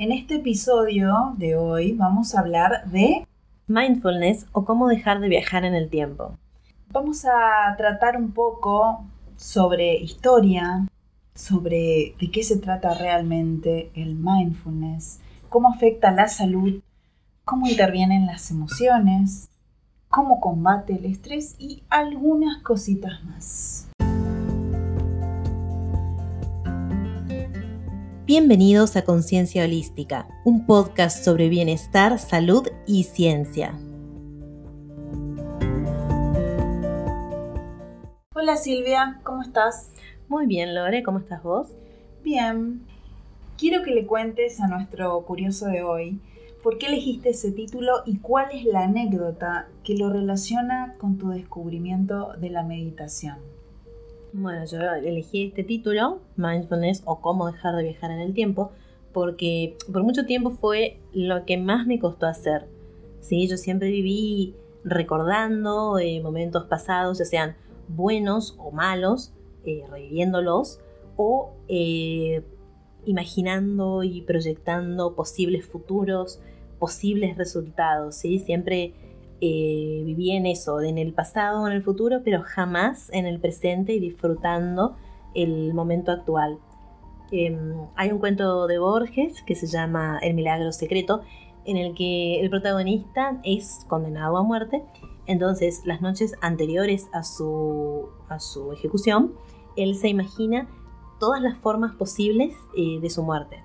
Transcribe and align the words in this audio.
En 0.00 0.12
este 0.12 0.36
episodio 0.36 1.34
de 1.36 1.56
hoy 1.56 1.92
vamos 1.92 2.34
a 2.34 2.40
hablar 2.40 2.86
de 2.90 3.28
mindfulness 3.66 4.46
o 4.52 4.64
cómo 4.64 4.88
dejar 4.88 5.20
de 5.20 5.28
viajar 5.28 5.66
en 5.66 5.74
el 5.74 5.90
tiempo. 5.90 6.38
Vamos 6.90 7.26
a 7.26 7.76
tratar 7.76 8.16
un 8.16 8.32
poco 8.32 9.04
sobre 9.36 9.98
historia, 9.98 10.88
sobre 11.34 12.14
de 12.18 12.30
qué 12.32 12.42
se 12.42 12.56
trata 12.56 12.94
realmente 12.94 13.90
el 13.94 14.14
mindfulness, 14.14 15.20
cómo 15.50 15.68
afecta 15.68 16.10
la 16.12 16.28
salud, 16.28 16.80
cómo 17.44 17.66
intervienen 17.66 18.24
las 18.24 18.50
emociones, 18.50 19.50
cómo 20.08 20.40
combate 20.40 20.94
el 20.94 21.04
estrés 21.04 21.56
y 21.58 21.82
algunas 21.90 22.62
cositas 22.62 23.22
más. 23.24 23.89
Bienvenidos 28.32 28.94
a 28.94 29.02
Conciencia 29.02 29.64
Holística, 29.64 30.28
un 30.44 30.64
podcast 30.64 31.24
sobre 31.24 31.48
bienestar, 31.48 32.16
salud 32.20 32.64
y 32.86 33.02
ciencia. 33.02 33.76
Hola 38.32 38.56
Silvia, 38.56 39.18
¿cómo 39.24 39.42
estás? 39.42 39.90
Muy 40.28 40.46
bien, 40.46 40.76
Lore, 40.76 41.02
¿cómo 41.02 41.18
estás 41.18 41.42
vos? 41.42 41.70
Bien. 42.22 42.82
Quiero 43.58 43.82
que 43.82 43.90
le 43.90 44.06
cuentes 44.06 44.60
a 44.60 44.68
nuestro 44.68 45.20
curioso 45.22 45.66
de 45.66 45.82
hoy 45.82 46.20
por 46.62 46.78
qué 46.78 46.86
elegiste 46.86 47.30
ese 47.30 47.50
título 47.50 48.04
y 48.06 48.18
cuál 48.18 48.52
es 48.52 48.64
la 48.64 48.84
anécdota 48.84 49.66
que 49.82 49.96
lo 49.96 50.08
relaciona 50.08 50.94
con 50.98 51.18
tu 51.18 51.30
descubrimiento 51.30 52.34
de 52.38 52.50
la 52.50 52.62
meditación. 52.62 53.38
Bueno, 54.32 54.64
yo 54.64 54.78
elegí 54.80 55.46
este 55.48 55.64
título, 55.64 56.20
Mindfulness 56.36 57.02
o 57.04 57.20
cómo 57.20 57.50
dejar 57.50 57.74
de 57.74 57.82
viajar 57.82 58.12
en 58.12 58.20
el 58.20 58.32
tiempo, 58.32 58.70
porque 59.12 59.76
por 59.92 60.04
mucho 60.04 60.24
tiempo 60.24 60.50
fue 60.50 61.00
lo 61.12 61.44
que 61.44 61.56
más 61.56 61.86
me 61.86 61.98
costó 61.98 62.26
hacer. 62.26 62.66
¿sí? 63.20 63.48
Yo 63.48 63.56
siempre 63.56 63.90
viví 63.90 64.54
recordando 64.84 65.98
eh, 65.98 66.20
momentos 66.22 66.64
pasados, 66.64 67.18
ya 67.18 67.24
sean 67.24 67.56
buenos 67.88 68.54
o 68.58 68.70
malos, 68.70 69.32
eh, 69.64 69.82
reviviéndolos, 69.90 70.78
o 71.16 71.52
eh, 71.66 72.44
imaginando 73.04 74.04
y 74.04 74.22
proyectando 74.22 75.16
posibles 75.16 75.66
futuros, 75.66 76.40
posibles 76.78 77.36
resultados. 77.36 78.14
¿sí? 78.14 78.38
Siempre 78.38 78.94
eh, 79.40 80.02
viví 80.04 80.32
en 80.32 80.46
eso, 80.46 80.80
en 80.80 80.98
el 80.98 81.14
pasado 81.14 81.62
o 81.62 81.66
en 81.66 81.72
el 81.72 81.82
futuro, 81.82 82.20
pero 82.24 82.42
jamás 82.42 83.10
en 83.12 83.26
el 83.26 83.40
presente 83.40 83.94
y 83.94 84.00
disfrutando 84.00 84.96
el 85.34 85.72
momento 85.74 86.12
actual. 86.12 86.58
Em, 87.30 87.74
hay 87.96 88.10
un 88.10 88.18
cuento 88.18 88.66
de 88.66 88.78
Borges 88.78 89.42
que 89.42 89.54
se 89.54 89.66
llama 89.66 90.18
El 90.20 90.34
milagro 90.34 90.72
secreto, 90.72 91.22
en 91.64 91.76
el 91.76 91.94
que 91.94 92.40
el 92.40 92.50
protagonista 92.50 93.40
es 93.44 93.84
condenado 93.88 94.36
a 94.36 94.42
muerte. 94.42 94.82
Entonces, 95.26 95.82
las 95.84 96.00
noches 96.00 96.34
anteriores 96.40 97.08
a 97.12 97.22
su, 97.22 98.08
a 98.28 98.40
su 98.40 98.72
ejecución, 98.72 99.34
él 99.76 99.94
se 99.94 100.08
imagina 100.08 100.68
todas 101.18 101.40
las 101.40 101.56
formas 101.58 101.94
posibles 101.94 102.54
eh, 102.76 102.98
de 103.00 103.10
su 103.10 103.22
muerte. 103.22 103.62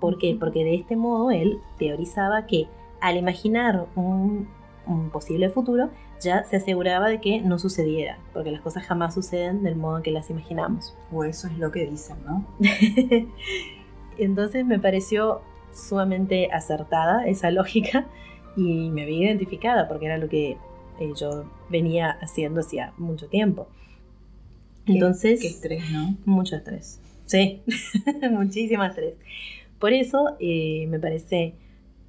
¿Por 0.00 0.18
qué? 0.18 0.36
Porque 0.38 0.64
de 0.64 0.74
este 0.74 0.96
modo 0.96 1.30
él 1.30 1.60
teorizaba 1.78 2.46
que 2.46 2.68
al 3.00 3.16
imaginar 3.16 3.86
un, 3.94 4.48
un 4.86 5.10
posible 5.10 5.50
futuro, 5.50 5.90
ya 6.20 6.44
se 6.44 6.56
aseguraba 6.56 7.08
de 7.08 7.20
que 7.20 7.40
no 7.40 7.58
sucediera, 7.58 8.18
porque 8.32 8.50
las 8.50 8.60
cosas 8.60 8.84
jamás 8.84 9.14
suceden 9.14 9.62
del 9.62 9.76
modo 9.76 9.98
en 9.98 10.02
que 10.02 10.10
las 10.10 10.30
imaginamos. 10.30 10.94
O 11.12 11.24
eso 11.24 11.48
es 11.48 11.58
lo 11.58 11.70
que 11.70 11.86
dicen, 11.86 12.16
¿no? 12.24 12.46
Entonces 14.18 14.64
me 14.64 14.78
pareció 14.78 15.42
sumamente 15.72 16.50
acertada 16.52 17.26
esa 17.26 17.50
lógica 17.50 18.06
y 18.56 18.90
me 18.90 19.04
vi 19.04 19.22
identificada 19.22 19.88
porque 19.88 20.06
era 20.06 20.16
lo 20.16 20.28
que 20.28 20.56
eh, 20.98 21.12
yo 21.14 21.44
venía 21.68 22.10
haciendo 22.22 22.60
hacía 22.60 22.92
mucho 22.96 23.28
tiempo. 23.28 23.68
Entonces, 24.86 25.40
qué, 25.40 25.48
estrés, 25.48 25.90
¿no? 25.90 26.16
Mucho 26.24 26.56
estrés. 26.56 27.00
Sí, 27.26 27.62
muchísimo 28.30 28.84
estrés. 28.84 29.16
Por 29.78 29.92
eso 29.92 30.36
eh, 30.38 30.86
me 30.88 30.98
parece 30.98 31.54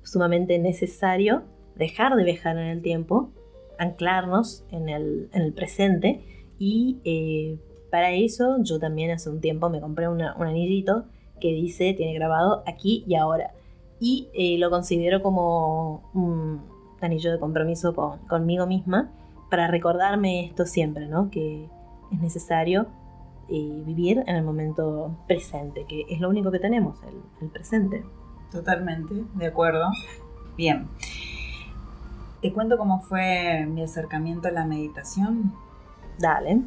sumamente 0.04 0.58
necesario 0.60 1.44
dejar 1.78 2.16
de 2.16 2.24
viajar 2.24 2.58
en 2.58 2.68
el 2.68 2.82
tiempo, 2.82 3.32
anclarnos 3.80 4.66
en 4.72 4.90
el, 4.90 5.54
presente 5.56 6.24
y 6.60 7.00
eh, 7.04 7.60
para 7.92 8.12
eso 8.12 8.58
yo 8.64 8.80
también 8.80 9.12
hace 9.12 9.30
un 9.30 9.40
tiempo 9.40 9.70
me 9.70 9.80
compré 9.80 10.08
un 10.10 10.22
anillito 10.22 11.06
que 11.40 11.54
dice, 11.54 11.94
tiene 11.94 12.14
grabado 12.14 12.64
aquí 12.66 13.04
y 13.08 13.16
ahora. 13.16 13.52
Y 14.00 14.30
eh, 14.34 14.58
lo 14.60 14.70
considero 14.70 15.22
como 15.22 16.10
un 16.14 16.62
anillo 17.02 17.32
de 17.32 17.40
compromiso 17.40 17.94
conmigo 18.28 18.68
misma 18.68 19.12
para 19.50 19.68
recordarme 19.68 20.46
esto 20.46 20.66
siempre, 20.66 21.08
¿no? 21.08 21.30
Que 21.30 21.68
es 22.12 22.20
necesario 22.20 22.88
eh, 23.50 23.84
vivir 23.86 24.24
en 24.28 24.36
el 24.36 24.44
momento 24.44 25.16
presente, 25.28 25.86
que 25.88 26.06
es 26.10 26.20
lo 26.20 26.30
único 26.30 26.52
que 26.52 26.60
tenemos, 26.60 26.98
el 27.42 27.50
presente. 27.50 28.04
Totalmente, 28.52 29.24
de 29.36 29.46
acuerdo. 29.46 29.90
Bien. 30.58 30.88
¿Te 32.42 32.54
cuento 32.54 32.78
cómo 32.78 33.02
fue 33.02 33.66
mi 33.66 33.82
acercamiento 33.82 34.48
a 34.48 34.52
la 34.52 34.66
meditación? 34.66 35.54
Dale. 36.20 36.62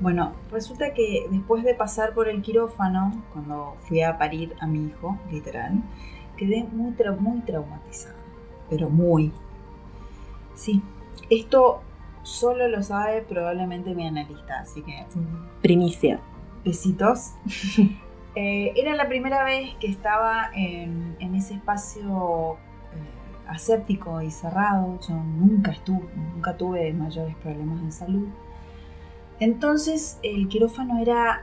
Bueno, 0.00 0.34
resulta 0.52 0.92
que 0.92 1.26
después 1.30 1.64
de 1.64 1.74
pasar 1.74 2.12
por 2.12 2.28
el 2.28 2.42
quirófano, 2.42 3.22
cuando 3.32 3.76
fui 3.84 4.02
a 4.02 4.18
parir 4.18 4.54
a 4.60 4.66
mi 4.66 4.86
hijo, 4.86 5.18
literal, 5.30 5.82
quedé 6.36 6.64
muy, 6.64 6.94
muy 7.18 7.40
traumatizada. 7.40 8.14
Pero 8.68 8.90
muy. 8.90 9.32
Sí, 10.54 10.82
esto 11.30 11.80
solo 12.22 12.68
lo 12.68 12.82
sabe 12.82 13.22
probablemente 13.22 13.94
mi 13.94 14.06
analista, 14.06 14.60
así 14.60 14.82
que... 14.82 15.06
Primicia. 15.62 16.20
Besitos. 16.64 17.32
Eh, 18.34 18.72
era 18.76 18.94
la 18.94 19.08
primera 19.08 19.42
vez 19.42 19.74
que 19.80 19.88
estaba 19.88 20.50
en, 20.54 21.16
en 21.18 21.34
ese 21.34 21.54
espacio 21.54 22.56
aséptico 23.48 24.20
y 24.22 24.30
cerrado, 24.30 24.98
yo 25.08 25.14
nunca, 25.14 25.72
estuve, 25.72 26.06
nunca 26.34 26.56
tuve 26.56 26.92
mayores 26.92 27.34
problemas 27.36 27.82
de 27.84 27.92
salud. 27.92 28.28
Entonces 29.40 30.18
el 30.22 30.48
quirófano 30.48 30.98
era 31.00 31.42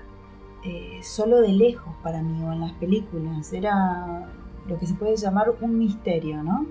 eh, 0.63 0.99
solo 1.03 1.41
de 1.41 1.49
lejos 1.49 1.95
para 2.03 2.21
mí 2.21 2.43
o 2.43 2.51
en 2.51 2.61
las 2.61 2.73
películas, 2.73 3.53
era 3.53 4.27
lo 4.67 4.79
que 4.79 4.87
se 4.87 4.93
puede 4.95 5.15
llamar 5.15 5.47
un 5.61 5.77
misterio, 5.77 6.43
¿no? 6.43 6.65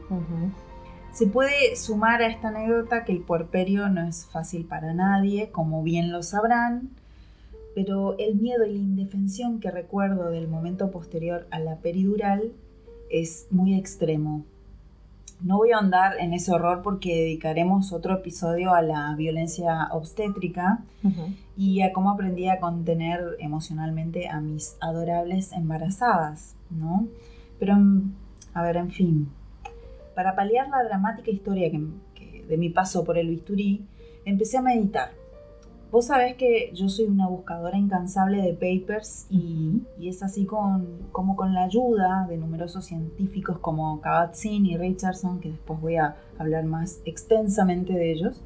Se 1.12 1.28
puede 1.28 1.76
sumar 1.76 2.22
a 2.22 2.26
esta 2.26 2.48
anécdota 2.48 3.04
que 3.04 3.12
el 3.12 3.20
puerperio 3.20 3.88
no 3.88 4.06
es 4.08 4.26
fácil 4.26 4.64
para 4.64 4.94
nadie, 4.94 5.50
como 5.50 5.82
bien 5.84 6.10
lo 6.10 6.24
sabrán, 6.24 6.90
pero 7.74 8.16
el 8.18 8.34
miedo 8.34 8.64
y 8.64 8.72
la 8.72 8.82
indefensión 8.82 9.60
que 9.60 9.70
recuerdo 9.70 10.30
del 10.30 10.48
momento 10.48 10.90
posterior 10.90 11.46
a 11.52 11.60
la 11.60 11.76
peridural 11.76 12.52
es 13.10 13.46
muy 13.50 13.78
extremo. 13.78 14.44
No 15.44 15.58
voy 15.58 15.72
a 15.72 15.78
andar 15.78 16.16
en 16.18 16.32
ese 16.32 16.52
horror 16.52 16.80
porque 16.82 17.14
dedicaremos 17.14 17.92
otro 17.92 18.14
episodio 18.14 18.72
a 18.72 18.80
la 18.80 19.14
violencia 19.14 19.88
obstétrica 19.92 20.82
y 21.54 21.82
a 21.82 21.92
cómo 21.92 22.10
aprendí 22.10 22.48
a 22.48 22.60
contener 22.60 23.36
emocionalmente 23.40 24.26
a 24.30 24.40
mis 24.40 24.78
adorables 24.80 25.52
embarazadas, 25.52 26.56
¿no? 26.70 27.08
Pero, 27.58 27.76
a 28.54 28.62
ver, 28.62 28.78
en 28.78 28.90
fin, 28.90 29.28
para 30.14 30.34
paliar 30.34 30.68
la 30.70 30.82
dramática 30.82 31.30
historia 31.30 31.70
de 31.70 32.56
mi 32.56 32.70
paso 32.70 33.04
por 33.04 33.18
el 33.18 33.28
bisturí, 33.28 33.84
empecé 34.24 34.56
a 34.56 34.62
meditar 34.62 35.12
Vos 35.94 36.06
sabés 36.06 36.34
que 36.34 36.72
yo 36.74 36.88
soy 36.88 37.04
una 37.04 37.28
buscadora 37.28 37.78
incansable 37.78 38.42
de 38.42 38.52
papers 38.54 39.28
y, 39.30 39.80
es 40.02 40.24
así 40.24 40.44
con, 40.44 40.88
como 41.12 41.36
con 41.36 41.54
la 41.54 41.62
ayuda 41.62 42.26
de 42.28 42.36
numerosos 42.36 42.86
científicos 42.86 43.58
como 43.60 44.00
Kabat-Zinn 44.00 44.66
y 44.66 44.76
Richardson, 44.76 45.38
que 45.38 45.52
después 45.52 45.80
voy 45.80 45.94
a 45.94 46.16
hablar 46.36 46.64
más 46.64 47.00
extensamente 47.04 47.92
de 47.92 48.10
ellos, 48.10 48.42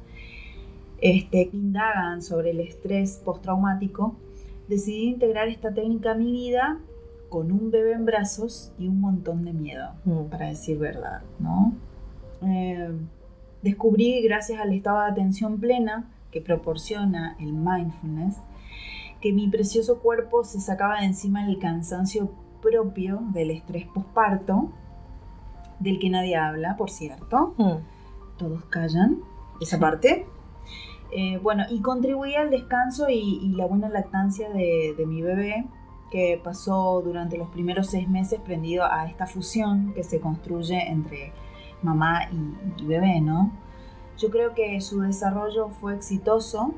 este, 1.01 1.49
que 1.49 1.57
indagan 1.57 2.21
sobre 2.21 2.51
el 2.51 2.59
estrés 2.59 3.19
postraumático, 3.25 4.15
decidí 4.67 5.07
integrar 5.07 5.47
esta 5.47 5.73
técnica 5.73 6.11
a 6.11 6.15
mi 6.15 6.31
vida 6.31 6.77
con 7.29 7.51
un 7.51 7.71
bebé 7.71 7.93
en 7.93 8.05
brazos 8.05 8.71
y 8.77 8.87
un 8.87 9.01
montón 9.01 9.43
de 9.43 9.53
miedo, 9.53 9.89
mm. 10.05 10.25
para 10.25 10.49
decir 10.49 10.77
verdad, 10.77 11.23
¿no? 11.39 11.73
Eh, 12.43 12.91
descubrí, 13.63 14.21
gracias 14.21 14.61
al 14.61 14.71
estado 14.71 14.99
de 14.99 15.09
atención 15.09 15.59
plena, 15.59 16.11
que 16.31 16.41
proporciona 16.41 17.35
el 17.39 17.53
mindfulness, 17.53 18.37
que 19.21 19.33
mi 19.33 19.47
precioso 19.49 19.99
cuerpo 19.99 20.43
se 20.43 20.59
sacaba 20.59 20.99
de 20.99 21.07
encima 21.07 21.45
el 21.45 21.59
cansancio 21.59 22.31
propio 22.61 23.19
del 23.33 23.51
estrés 23.51 23.85
posparto, 23.87 24.71
del 25.79 25.99
que 25.99 26.09
nadie 26.09 26.35
habla, 26.35 26.75
por 26.77 26.89
cierto. 26.89 27.53
Hmm. 27.57 28.37
Todos 28.37 28.65
callan 28.65 29.19
esa 29.59 29.79
parte. 29.79 30.25
Eh, 31.11 31.39
bueno, 31.41 31.63
y 31.69 31.81
contribuía 31.81 32.41
al 32.41 32.51
descanso 32.51 33.09
y, 33.09 33.53
la 33.55 33.65
buena 33.65 33.89
lactancia 33.89 34.49
de, 34.49 34.93
mi 35.07 35.21
bebé, 35.21 35.65
que 36.11 36.39
pasó 36.43 37.01
durante 37.03 37.37
los 37.37 37.49
primeros 37.49 37.87
seis 37.87 38.07
meses 38.07 38.39
prendido 38.39 38.83
a 38.85 39.07
esta 39.07 39.25
fusión 39.25 39.93
que 39.93 40.03
se 40.03 40.19
construye 40.19 40.87
entre 40.87 41.31
mamá 41.81 42.29
y, 42.31 42.85
bebé, 42.85 43.21
¿no? 43.21 43.51
Yo 44.19 44.29
creo 44.29 44.53
que 44.53 44.81
su 44.81 44.99
desarrollo 44.99 45.69
fue 45.69 45.95
exitoso, 45.95 46.73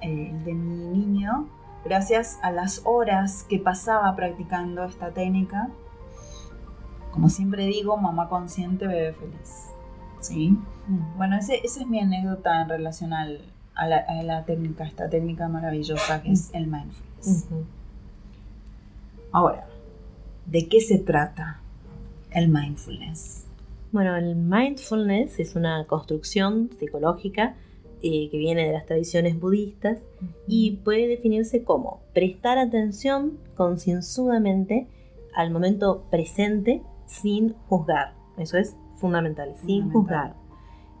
eh, 0.00 0.30
el 0.30 0.44
de 0.44 0.52
mi 0.52 0.74
niño, 0.74 1.48
gracias 1.84 2.40
a 2.42 2.50
las 2.50 2.82
horas 2.84 3.46
que 3.48 3.60
pasaba 3.60 4.14
practicando 4.16 4.84
esta 4.84 5.12
técnica. 5.12 5.70
Como 7.12 7.28
siempre 7.28 7.66
digo, 7.66 7.96
mamá 7.96 8.28
consciente, 8.28 8.88
bebé 8.88 9.12
feliz. 9.12 9.68
¿Sí? 10.20 10.58
Mm. 10.88 11.16
Bueno, 11.16 11.36
esa 11.36 11.54
es 11.54 11.86
mi 11.86 12.00
anécdota 12.00 12.62
en 12.62 12.68
relación 12.68 13.12
a, 13.12 13.28
la, 13.86 14.44
técnica, 14.44 14.84
esta 14.84 15.08
técnica 15.08 15.46
maravillosa 15.48 16.20
que 16.20 16.32
es 16.32 16.52
el 16.52 16.66
mindfulness. 16.66 17.46
Ahora, 19.30 19.68
¿de 20.46 20.68
qué 20.68 20.80
se 20.80 20.98
trata 20.98 21.60
el 22.32 22.48
mindfulness? 22.48 23.46
Bueno, 23.92 24.16
el 24.16 24.34
mindfulness 24.34 25.38
es 25.38 25.54
una 25.54 25.86
construcción 25.86 26.70
psicológica 26.78 27.56
eh, 28.00 28.30
que 28.30 28.38
viene 28.38 28.66
de 28.66 28.72
las 28.72 28.86
tradiciones 28.86 29.38
budistas 29.38 29.98
y 30.48 30.78
puede 30.78 31.06
definirse 31.06 31.62
como 31.62 32.00
prestar 32.14 32.56
atención 32.56 33.38
concienzudamente 33.54 34.88
al 35.34 35.50
momento 35.50 36.06
presente 36.10 36.82
sin 37.04 37.52
juzgar. 37.68 38.14
Eso 38.38 38.56
es 38.56 38.76
fundamental, 38.96 39.54
sin 39.64 39.90
juzgar. 39.90 40.36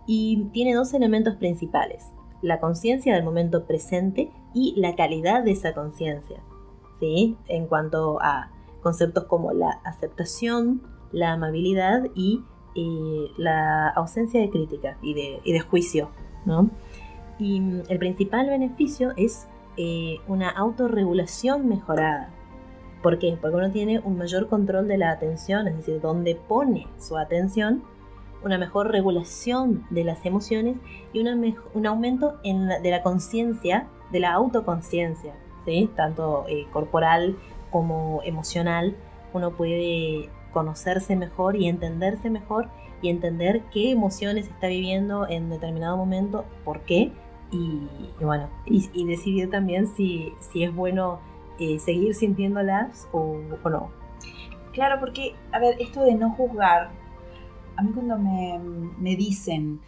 Y 0.06 0.50
tiene 0.52 0.74
dos 0.74 0.92
elementos 0.92 1.36
principales, 1.36 2.04
la 2.42 2.60
conciencia 2.60 3.14
del 3.14 3.24
momento 3.24 3.64
presente 3.66 4.30
y 4.52 4.74
la 4.78 4.96
calidad 4.96 5.44
de 5.44 5.52
esa 5.52 5.72
conciencia. 5.72 6.42
¿sí? 7.00 7.38
En 7.48 7.68
cuanto 7.68 8.20
a 8.20 8.50
conceptos 8.82 9.24
como 9.24 9.52
la 9.52 9.80
aceptación, 9.82 10.82
la 11.10 11.32
amabilidad 11.32 12.04
y 12.14 12.42
la 12.74 13.88
ausencia 13.90 14.40
de 14.40 14.50
crítica 14.50 14.96
y 15.02 15.14
de, 15.14 15.40
y 15.44 15.52
de 15.52 15.60
juicio. 15.60 16.10
¿no? 16.44 16.70
Y 17.38 17.60
mm, 17.60 17.82
el 17.88 17.98
principal 17.98 18.48
beneficio 18.48 19.12
es 19.16 19.46
eh, 19.76 20.18
una 20.28 20.50
autorregulación 20.50 21.68
mejorada. 21.68 22.30
¿Por 23.02 23.18
qué? 23.18 23.36
Porque 23.40 23.56
uno 23.56 23.70
tiene 23.70 23.98
un 23.98 24.16
mayor 24.16 24.48
control 24.48 24.86
de 24.86 24.98
la 24.98 25.10
atención, 25.10 25.66
es 25.66 25.76
decir, 25.76 26.00
donde 26.00 26.36
pone 26.36 26.86
su 26.98 27.16
atención, 27.16 27.82
una 28.44 28.58
mejor 28.58 28.90
regulación 28.90 29.84
de 29.90 30.04
las 30.04 30.24
emociones 30.24 30.76
y 31.12 31.20
un 31.20 31.86
aumento 31.86 32.38
de 32.42 32.90
la 32.90 33.02
conciencia, 33.02 33.88
de 34.10 34.20
la 34.20 34.32
autoconciencia, 34.32 35.34
¿sí? 35.64 35.90
tanto 35.96 36.44
eh, 36.48 36.66
corporal 36.72 37.36
como 37.70 38.20
emocional. 38.24 38.96
Uno 39.32 39.52
puede 39.52 40.28
conocerse 40.52 41.16
mejor 41.16 41.56
y 41.56 41.68
entenderse 41.68 42.30
mejor 42.30 42.68
y 43.00 43.08
entender 43.08 43.62
qué 43.72 43.90
emociones 43.90 44.46
está 44.46 44.68
viviendo 44.68 45.28
en 45.28 45.50
determinado 45.50 45.96
momento, 45.96 46.44
por 46.64 46.82
qué, 46.82 47.12
y, 47.50 47.80
bueno, 48.20 48.48
y, 48.64 49.04
decidir 49.04 49.50
también 49.50 49.86
si, 49.86 50.32
si 50.40 50.64
es 50.64 50.74
bueno 50.74 51.20
eh, 51.58 51.78
seguir 51.78 52.14
sintiéndolas 52.14 53.08
o, 53.12 53.40
o, 53.62 53.70
no. 53.70 53.90
Claro, 54.72 54.98
porque, 55.00 55.34
a 55.52 55.58
ver, 55.58 55.76
esto 55.80 56.02
de 56.02 56.14
no 56.14 56.30
juzgar, 56.30 56.90
a 57.76 57.82
mí 57.82 57.90
cuando 57.92 58.18
me, 58.18 58.58
me 58.98 59.16
dicen, 59.16 59.80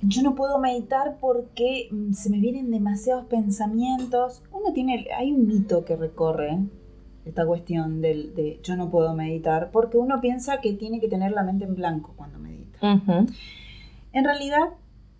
yo 0.00 0.22
no 0.22 0.34
puedo 0.34 0.58
meditar 0.58 1.18
porque 1.20 1.88
mm, 1.92 2.12
se 2.12 2.30
me 2.30 2.40
vienen 2.40 2.70
demasiados 2.70 3.26
pensamientos, 3.26 4.42
uno 4.50 4.72
tiene, 4.72 5.06
hay 5.16 5.30
un 5.30 5.46
mito 5.46 5.84
que 5.84 5.94
recorre 5.94 6.58
esta 7.24 7.46
cuestión 7.46 8.00
del, 8.00 8.34
de 8.34 8.60
yo 8.62 8.76
no 8.76 8.90
puedo 8.90 9.14
meditar, 9.14 9.70
porque 9.70 9.96
uno 9.98 10.20
piensa 10.20 10.60
que 10.60 10.72
tiene 10.72 11.00
que 11.00 11.08
tener 11.08 11.32
la 11.32 11.42
mente 11.42 11.64
en 11.64 11.74
blanco 11.74 12.14
cuando 12.16 12.38
medita. 12.38 12.78
En 14.12 14.24
realidad, 14.24 14.70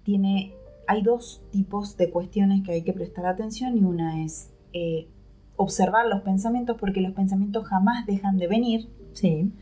tiene 0.02 0.54
hay 0.86 1.02
dos 1.02 1.42
tipos 1.50 1.96
de 1.96 2.10
cuestiones 2.10 2.62
que 2.64 2.72
hay 2.72 2.82
que 2.82 2.92
prestar 2.92 3.26
atención 3.26 3.76
y 3.76 3.84
una 3.84 4.24
es 4.24 4.50
eh, 4.72 5.08
observar 5.56 6.06
los 6.06 6.22
pensamientos 6.22 6.76
porque 6.78 7.00
los 7.00 7.12
pensamientos 7.12 7.66
jamás 7.66 8.04
dejan 8.06 8.38
de 8.38 8.48
venir. 8.48 8.88
Sí. 9.12 9.52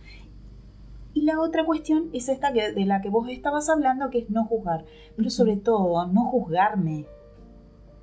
Y 1.13 1.23
la 1.23 1.41
otra 1.41 1.65
cuestión 1.65 2.09
es 2.13 2.29
esta 2.29 2.53
que, 2.53 2.73
de 2.73 2.85
la 2.85 3.01
que 3.01 3.11
vos 3.11 3.29
estabas 3.29 3.69
hablando, 3.69 4.11
que 4.11 4.21
es 4.21 4.31
no 4.31 4.45
juzgar. 4.45 4.85
Pero 5.17 5.31
sobre 5.31 5.57
todo, 5.57 6.07
no 6.07 6.25
juzgarme. 6.25 7.07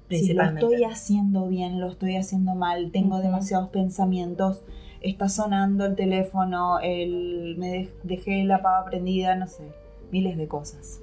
Si 0.09 0.33
lo 0.33 0.43
estoy 0.43 0.83
haciendo 0.83 1.47
bien, 1.47 1.79
lo 1.79 1.89
estoy 1.89 2.15
haciendo 2.15 2.55
mal, 2.55 2.91
tengo 2.91 3.19
demasiados 3.19 3.69
pensamientos, 3.69 4.61
está 5.01 5.27
sonando 5.27 5.85
el 5.85 5.95
teléfono, 5.95 6.79
el, 6.79 7.55
me 7.57 7.89
dejé 8.03 8.43
la 8.45 8.61
pava 8.61 8.85
prendida, 8.85 9.35
no 9.35 9.47
sé, 9.47 9.63
miles 10.11 10.37
de 10.37 10.47
cosas 10.47 11.01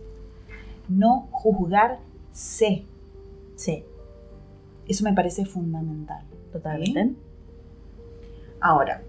no 0.89 1.29
juzgar 1.31 1.99
sé. 2.33 2.85
Sí. 3.57 3.85
Eso 4.87 5.05
me 5.05 5.13
parece 5.13 5.45
fundamental. 5.45 6.25
Totalmente. 6.53 7.15
Ahora, 8.61 9.03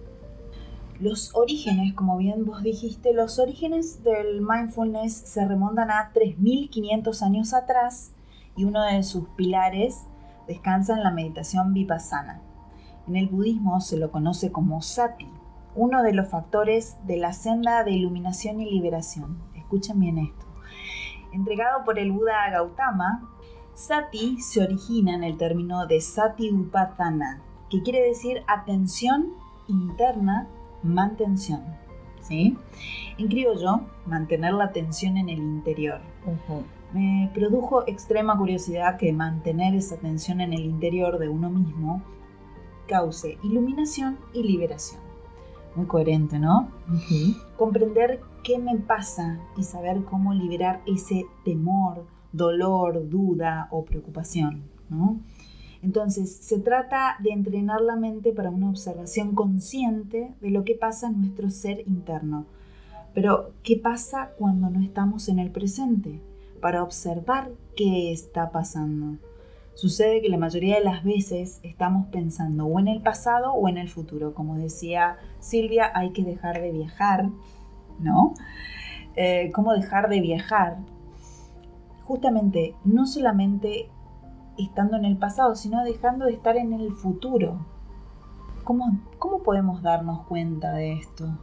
los 1.00 1.36
orígenes, 1.36 1.94
como 1.94 2.18
bien 2.18 2.46
vos 2.46 2.64
dijiste, 2.64 3.14
los 3.14 3.40
orígenes 3.40 4.04
del 4.04 4.42
mindfulness 4.42 5.14
se 5.14 5.46
remontan 5.46 5.92
a 5.92 6.12
3.500 6.14 7.22
años 7.22 7.54
atrás 7.54 8.12
y 8.56 8.64
uno 8.66 8.84
de 8.84 9.04
sus 9.04 9.28
pilares 9.30 10.08
descansa 10.48 10.94
en 10.94 11.04
la 11.04 11.12
meditación 11.12 11.74
vipassana. 11.74 12.42
En 13.08 13.16
el 13.16 13.28
budismo 13.28 13.82
se 13.82 13.98
lo 13.98 14.12
conoce 14.12 14.52
como 14.52 14.82
sati, 14.82 15.30
uno 15.76 16.04
de 16.04 16.14
los 16.14 16.30
factores 16.30 16.98
de 17.06 17.18
la 17.18 17.34
senda 17.34 17.84
de 17.84 17.92
iluminación 17.92 18.62
y 18.62 18.70
liberación. 18.70 19.38
Escuchen 19.56 20.00
bien 20.00 20.18
esto 20.18 20.46
entregado 21.36 21.84
por 21.84 22.00
el 22.00 22.12
Buda 22.12 22.50
Gautama, 22.50 23.30
sati 23.74 24.40
se 24.42 24.64
origina 24.64 25.16
en 25.16 25.24
el 25.24 25.38
término 25.38 25.86
de 25.86 26.02
sati 26.02 26.50
upatana, 26.50 27.42
que 27.70 27.84
quiere 27.84 28.02
decir 28.02 28.42
atención 28.48 29.34
interna, 29.68 30.48
mantención. 30.82 31.62
¿sí? 32.22 32.58
En 33.18 33.28
criollo, 33.28 33.82
mantener 34.06 34.54
la 34.54 34.66
atención 34.66 35.18
en 35.18 35.30
el 35.30 35.40
interior. 35.40 36.00
Me 36.94 37.30
produjo 37.34 37.86
extrema 37.88 38.38
curiosidad 38.38 38.98
que 38.98 39.12
mantener 39.12 39.76
esa 39.76 39.96
atención 39.96 40.40
en 40.42 40.54
el 40.54 40.62
interior 40.62 41.20
de 41.20 41.28
uno 41.28 41.50
mismo 41.50 42.02
cause 42.88 43.38
iluminación 43.44 44.18
y 44.34 44.44
liberación. 44.44 45.02
Muy 45.76 45.88
coherente, 45.88 46.40
¿no? 46.40 46.70
Comprender 47.58 48.22
qué 48.44 48.60
me 48.60 48.78
pasa 48.78 49.40
y 49.58 49.64
saber 49.64 50.04
cómo 50.06 50.34
liberar 50.34 50.82
ese 50.86 51.26
temor, 51.44 52.06
dolor, 52.32 53.10
duda 53.10 53.68
o 53.72 53.84
preocupación, 53.84 54.64
¿no? 54.90 55.20
Entonces, 55.82 56.36
se 56.38 56.60
trata 56.60 57.18
de 57.20 57.32
entrenar 57.32 57.82
la 57.82 57.96
mente 57.96 58.32
para 58.32 58.50
una 58.50 58.70
observación 58.70 59.36
consciente 59.36 60.34
de 60.42 60.50
lo 60.50 60.64
que 60.64 60.76
pasa 60.76 61.08
en 61.08 61.20
nuestro 61.20 61.50
ser 61.50 61.82
interno. 61.88 62.46
Pero, 63.14 63.52
¿qué 63.62 63.78
pasa 63.78 64.32
cuando 64.38 64.70
no 64.70 64.82
estamos 64.82 65.30
en 65.30 65.40
el 65.40 65.52
presente? 65.52 66.22
Para 66.62 66.84
observar 66.84 67.52
qué 67.76 68.12
está 68.12 68.52
pasando. 68.52 69.20
Sucede 69.76 70.22
que 70.22 70.30
la 70.30 70.38
mayoría 70.38 70.78
de 70.78 70.84
las 70.84 71.04
veces 71.04 71.60
estamos 71.62 72.08
pensando 72.08 72.66
o 72.66 72.80
en 72.80 72.88
el 72.88 73.02
pasado 73.02 73.54
o 73.54 73.68
en 73.68 73.78
el 73.78 73.90
futuro. 73.90 74.34
Como 74.34 74.56
decía 74.56 75.18
Silvia, 75.40 75.92
hay 75.94 76.12
que 76.12 76.24
dejar 76.24 76.62
de 76.62 76.72
viajar, 76.72 77.30
¿no? 78.00 78.34
Eh, 79.16 79.52
cómo 79.54 79.74
dejar 79.74 80.10
de 80.10 80.22
viajar. 80.22 80.78
Justamente, 82.06 82.76
no 82.86 83.06
solamente 83.06 83.90
estando 84.58 84.96
en 84.96 85.06
el 85.06 85.18
pasado, 85.18 85.56
sino 85.56 85.84
dejando 85.84 86.26
de 86.26 86.34
estar 86.34 86.56
en 86.56 86.72
el 86.72 86.92
futuro. 86.94 87.66
¿Cómo, 88.64 89.00
cómo 89.20 89.44
podemos 89.44 89.82
darnos 89.82 90.26
cuenta 90.26 90.72
de 90.72 90.94
esto? 90.94 91.38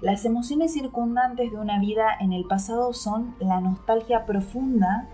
Las 0.00 0.24
emociones 0.24 0.72
circundantes 0.72 1.50
de 1.50 1.58
una 1.58 1.78
vida 1.78 2.06
en 2.20 2.32
el 2.32 2.46
pasado 2.46 2.94
son 2.94 3.34
la 3.38 3.60
nostalgia 3.60 4.24
profunda 4.24 5.06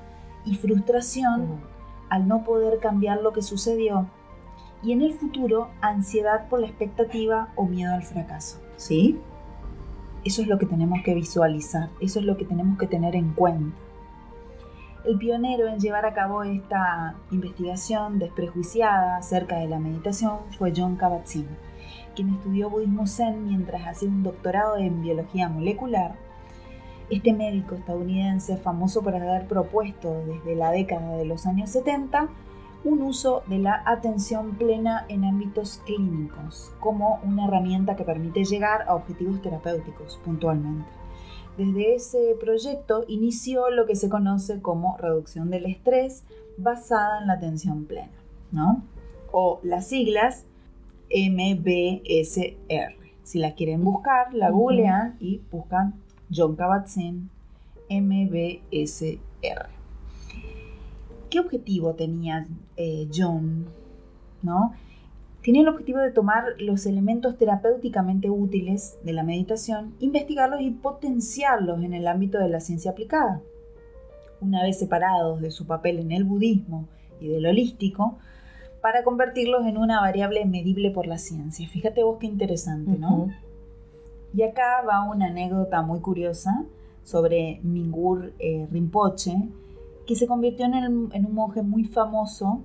y 0.44 0.54
frustración 0.54 1.60
al 2.08 2.28
no 2.28 2.44
poder 2.44 2.78
cambiar 2.78 3.20
lo 3.20 3.32
que 3.32 3.42
sucedió. 3.42 4.06
Y 4.84 4.92
en 4.92 5.02
el 5.02 5.12
futuro, 5.14 5.70
ansiedad 5.80 6.48
por 6.48 6.60
la 6.60 6.68
expectativa 6.68 7.48
o 7.56 7.64
miedo 7.64 7.92
al 7.94 8.04
fracaso. 8.04 8.60
¿Sí? 8.76 9.18
Eso 10.24 10.42
es 10.42 10.48
lo 10.48 10.58
que 10.58 10.66
tenemos 10.66 11.00
que 11.04 11.14
visualizar, 11.14 11.88
eso 12.00 12.20
es 12.20 12.24
lo 12.24 12.36
que 12.36 12.44
tenemos 12.44 12.78
que 12.78 12.86
tener 12.86 13.16
en 13.16 13.32
cuenta. 13.32 13.76
El 15.04 15.18
pionero 15.18 15.66
en 15.68 15.78
llevar 15.78 16.04
a 16.04 16.14
cabo 16.14 16.42
esta 16.42 17.14
investigación 17.30 18.18
desprejuiciada 18.18 19.16
acerca 19.16 19.56
de 19.56 19.68
la 19.68 19.78
meditación 19.78 20.38
fue 20.58 20.72
John 20.76 20.96
Kabat-Zinn, 20.96 21.46
quien 22.16 22.34
estudió 22.34 22.68
budismo 22.70 23.06
zen 23.06 23.46
mientras 23.46 23.86
hacía 23.86 24.08
un 24.08 24.24
doctorado 24.24 24.76
en 24.78 25.02
biología 25.02 25.48
molecular. 25.48 26.16
Este 27.08 27.32
médico 27.32 27.76
estadounidense, 27.76 28.56
famoso 28.56 29.02
por 29.02 29.14
haber 29.14 29.46
propuesto 29.46 30.24
desde 30.26 30.56
la 30.56 30.72
década 30.72 31.16
de 31.16 31.24
los 31.24 31.46
años 31.46 31.70
70 31.70 32.28
un 32.84 33.02
uso 33.02 33.42
de 33.48 33.58
la 33.58 33.82
atención 33.84 34.56
plena 34.56 35.06
en 35.08 35.24
ámbitos 35.24 35.82
clínicos 35.84 36.72
como 36.80 37.20
una 37.24 37.46
herramienta 37.46 37.96
que 37.96 38.04
permite 38.04 38.44
llegar 38.44 38.82
a 38.88 38.94
objetivos 38.94 39.42
terapéuticos 39.42 40.20
puntualmente. 40.24 40.88
Desde 41.56 41.94
ese 41.94 42.36
proyecto 42.38 43.04
inició 43.08 43.70
lo 43.70 43.86
que 43.86 43.96
se 43.96 44.08
conoce 44.08 44.60
como 44.60 44.96
reducción 44.98 45.50
del 45.50 45.66
estrés 45.66 46.24
basada 46.58 47.20
en 47.20 47.28
la 47.28 47.34
atención 47.34 47.86
plena, 47.86 48.12
¿no? 48.52 48.84
O 49.32 49.58
las 49.62 49.88
siglas 49.88 50.46
MBSR. 51.10 52.94
Si 53.22 53.38
la 53.38 53.54
quieren 53.54 53.84
buscar, 53.84 54.32
la 54.34 54.50
googlean 54.50 55.16
y 55.20 55.40
buscan 55.50 55.94
John 56.32 56.56
Kabat-Zinn 56.56 57.28
MBSR. 57.88 59.68
¿Qué 61.30 61.40
objetivo 61.40 61.94
tenía 61.94 62.46
eh, 62.76 63.08
John? 63.12 63.66
¿No? 64.42 64.72
Tenía 65.42 65.62
el 65.62 65.68
objetivo 65.68 66.00
de 66.00 66.10
tomar 66.10 66.44
los 66.58 66.86
elementos 66.86 67.38
terapéuticamente 67.38 68.30
útiles 68.30 68.98
de 69.04 69.12
la 69.12 69.22
meditación, 69.22 69.94
investigarlos 70.00 70.60
y 70.60 70.70
potenciarlos 70.70 71.82
en 71.84 71.94
el 71.94 72.08
ámbito 72.08 72.38
de 72.38 72.48
la 72.48 72.60
ciencia 72.60 72.90
aplicada. 72.90 73.42
Una 74.40 74.62
vez 74.62 74.78
separados 74.78 75.40
de 75.40 75.50
su 75.50 75.66
papel 75.66 76.00
en 76.00 76.10
el 76.10 76.24
budismo 76.24 76.88
y 77.20 77.28
del 77.28 77.46
holístico, 77.46 78.18
para 78.86 79.02
convertirlos 79.02 79.66
en 79.66 79.78
una 79.78 80.00
variable 80.00 80.44
medible 80.44 80.92
por 80.92 81.08
la 81.08 81.18
ciencia. 81.18 81.68
Fíjate 81.68 82.04
vos 82.04 82.18
qué 82.20 82.26
interesante, 82.26 82.96
¿no? 82.96 83.30
Y 84.32 84.42
acá 84.42 84.80
va 84.88 85.10
una 85.10 85.26
anécdota 85.26 85.82
muy 85.82 85.98
curiosa 85.98 86.62
sobre 87.02 87.58
Mingur 87.64 88.32
eh, 88.38 88.68
Rinpoche, 88.70 89.48
que 90.06 90.14
se 90.14 90.28
convirtió 90.28 90.66
en, 90.66 90.76
un 90.76 91.34
monje 91.34 91.62
muy 91.62 91.82
famoso 91.82 92.62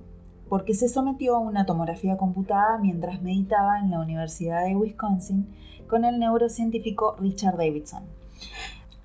porque 0.48 0.74
se 0.74 0.88
sometió 0.88 1.34
a 1.34 1.40
una 1.40 1.66
tomografía 1.66 2.16
computada 2.16 2.78
mientras 2.78 3.20
meditaba 3.20 3.80
en 3.80 3.90
la 3.90 3.98
Universidad 3.98 4.64
de 4.64 4.76
Wisconsin 4.76 5.48
con 5.88 6.04
el 6.04 6.20
neurocientífico 6.20 7.16
Richard 7.18 7.56
Davidson. 7.56 8.04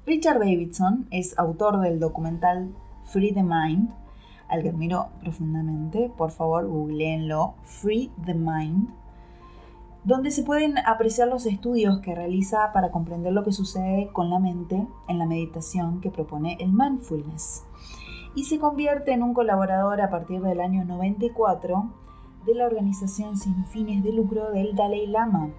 Richard 0.05 0.37
Davidson 0.37 1.07
es 1.09 1.35
autor 1.39 1.79
del 1.79 1.99
documental 1.99 2.75
Free 3.05 3.33
the 3.33 3.41
Mind, 3.41 3.89
al 4.49 4.63
que 4.63 4.69
admiro 4.69 5.07
profundamente. 5.19 6.11
Por 6.15 6.31
favor, 6.31 6.67
googleenlo, 6.67 7.55
Free 7.63 8.11
the 8.25 8.33
Mind, 8.33 8.89
donde 10.03 10.31
se 10.31 10.43
pueden 10.43 10.77
apreciar 10.77 11.27
los 11.27 11.45
estudios 11.45 11.99
que 11.99 12.15
realiza 12.15 12.71
para 12.73 12.91
comprender 12.91 13.33
lo 13.33 13.43
que 13.43 13.51
sucede 13.51 14.09
con 14.13 14.29
la 14.29 14.39
mente 14.39 14.87
en 15.07 15.19
la 15.19 15.25
meditación 15.25 15.99
que 15.99 16.11
propone 16.11 16.57
el 16.59 16.71
mindfulness 16.71 17.65
y 18.37 18.43
se 18.43 18.59
convierte 18.59 19.13
en 19.13 19.23
un 19.23 19.33
colaborador 19.33 19.99
a 19.99 20.11
partir 20.11 20.41
del 20.41 20.61
año 20.61 20.85
94 20.85 21.89
de 22.45 22.53
la 22.53 22.67
organización 22.67 23.35
sin 23.35 23.65
fines 23.65 24.03
de 24.03 24.13
lucro 24.13 24.51
del 24.51 24.75
Dalai 24.75 25.07
Lama, 25.07 25.49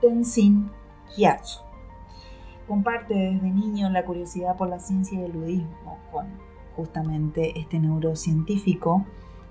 Tenzin 0.00 0.70
Gyatso. 1.14 1.62
Comparte 2.66 3.14
desde 3.14 3.50
niño 3.50 3.90
la 3.90 4.04
curiosidad 4.04 4.56
por 4.56 4.68
la 4.68 4.80
ciencia 4.80 5.20
y 5.20 5.24
el 5.24 5.32
budismo 5.32 5.98
con 6.10 6.26
justamente 6.76 7.58
este 7.58 7.78
neurocientífico 7.78 9.04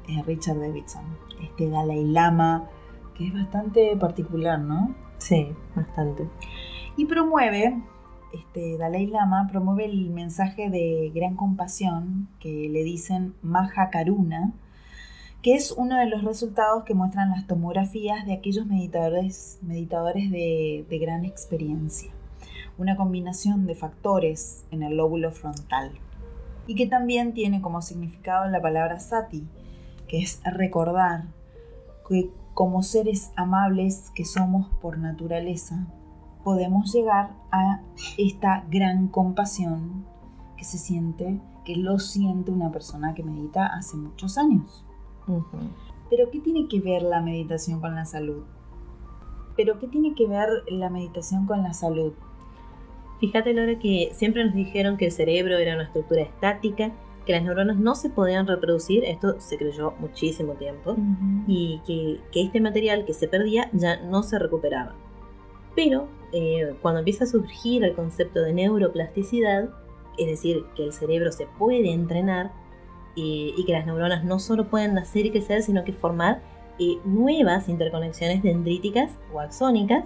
eh, 0.07 0.21
Richard 0.25 0.59
Davidson, 0.59 1.03
este 1.41 1.69
Dalai 1.69 2.05
Lama 2.05 2.69
que 3.15 3.27
es 3.27 3.33
bastante 3.33 3.95
particular, 3.97 4.59
¿no? 4.59 4.93
Sí, 5.17 5.47
bastante. 5.75 6.27
Y 6.97 7.05
promueve 7.05 7.81
este, 8.33 8.77
Dalai 8.77 9.07
Lama 9.07 9.47
promueve 9.49 9.85
el 9.85 10.09
mensaje 10.09 10.69
de 10.69 11.11
gran 11.15 11.35
compasión 11.35 12.27
que 12.39 12.69
le 12.69 12.83
dicen 12.83 13.33
Maha 13.41 13.89
Karuna, 13.89 14.53
que 15.41 15.53
es 15.53 15.71
uno 15.71 15.97
de 15.97 16.07
los 16.07 16.23
resultados 16.23 16.83
que 16.83 16.93
muestran 16.93 17.29
las 17.29 17.47
tomografías 17.47 18.25
de 18.25 18.33
aquellos 18.33 18.65
meditadores, 18.65 19.59
meditadores 19.61 20.31
de, 20.31 20.85
de 20.89 20.99
gran 20.99 21.23
experiencia. 21.23 22.11
Una 22.77 22.97
combinación 22.97 23.67
de 23.67 23.75
factores 23.75 24.65
en 24.71 24.83
el 24.83 24.97
lóbulo 24.97 25.31
frontal. 25.31 25.91
Y 26.67 26.75
que 26.75 26.87
también 26.87 27.33
tiene 27.33 27.61
como 27.61 27.81
significado 27.81 28.49
la 28.49 28.61
palabra 28.61 28.99
sati, 28.99 29.47
que 30.07 30.19
es 30.19 30.41
recordar 30.43 31.25
que 32.07 32.31
como 32.53 32.83
seres 32.83 33.31
amables 33.35 34.11
que 34.15 34.25
somos 34.25 34.67
por 34.81 34.97
naturaleza, 34.97 35.87
podemos 36.43 36.93
llegar 36.93 37.31
a 37.51 37.81
esta 38.17 38.65
gran 38.69 39.07
compasión 39.07 40.05
que 40.57 40.63
se 40.63 40.77
siente, 40.77 41.41
que 41.65 41.75
lo 41.75 41.99
siente 41.99 42.51
una 42.51 42.71
persona 42.71 43.13
que 43.13 43.23
medita 43.23 43.65
hace 43.65 43.97
muchos 43.97 44.37
años. 44.37 44.85
Pero 46.09 46.29
¿qué 46.31 46.39
tiene 46.39 46.67
que 46.67 46.79
ver 46.79 47.01
la 47.01 47.19
meditación 47.19 47.81
con 47.81 47.95
la 47.95 48.05
salud? 48.05 48.43
Pero 49.57 49.79
¿qué 49.79 49.87
tiene 49.87 50.13
que 50.13 50.27
ver 50.27 50.49
la 50.67 50.89
meditación 50.89 51.45
con 51.47 51.63
la 51.63 51.73
salud? 51.73 52.13
Fíjate, 53.19 53.53
Laura, 53.53 53.79
que 53.79 54.11
siempre 54.13 54.43
nos 54.43 54.53
dijeron 54.53 54.97
que 54.97 55.05
el 55.05 55.11
cerebro 55.11 55.57
era 55.57 55.75
una 55.75 55.85
estructura 55.85 56.21
estática, 56.21 56.91
que 57.25 57.31
las 57.31 57.43
neuronas 57.43 57.77
no 57.77 57.95
se 57.95 58.09
podían 58.09 58.45
reproducir, 58.45 59.03
esto 59.03 59.39
se 59.39 59.57
creyó 59.57 59.93
muchísimo 59.99 60.53
tiempo, 60.53 60.95
y 61.47 61.81
que, 61.87 62.19
que 62.31 62.43
este 62.43 62.61
material 62.61 63.05
que 63.05 63.13
se 63.13 63.27
perdía 63.27 63.69
ya 63.73 63.97
no 63.97 64.21
se 64.21 64.37
recuperaba. 64.37 64.95
Pero 65.75 66.07
eh, 66.31 66.75
cuando 66.81 66.99
empieza 66.99 67.23
a 67.23 67.27
surgir 67.27 67.83
el 67.83 67.93
concepto 67.93 68.41
de 68.41 68.53
neuroplasticidad, 68.53 69.69
es 70.17 70.27
decir, 70.27 70.65
que 70.75 70.83
el 70.83 70.93
cerebro 70.93 71.31
se 71.31 71.47
puede 71.57 71.91
entrenar 71.91 72.51
eh, 73.15 73.53
y 73.57 73.65
que 73.65 73.71
las 73.71 73.85
neuronas 73.85 74.23
no 74.23 74.39
solo 74.39 74.67
pueden 74.69 74.93
nacer 74.93 75.25
y 75.25 75.31
crecer, 75.31 75.63
sino 75.63 75.83
que 75.83 75.93
formar 75.93 76.41
eh, 76.79 76.97
nuevas 77.05 77.69
interconexiones 77.69 78.43
dendríticas 78.43 79.11
o 79.33 79.39
axónicas, 79.39 80.05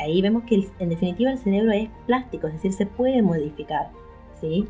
ahí 0.00 0.20
vemos 0.22 0.44
que 0.44 0.68
en 0.78 0.88
definitiva 0.88 1.30
el 1.30 1.38
cerebro 1.38 1.72
es 1.72 1.88
plástico, 2.06 2.46
es 2.46 2.54
decir, 2.54 2.72
se 2.72 2.86
puede 2.86 3.22
modificar. 3.22 3.90
¿sí? 4.40 4.66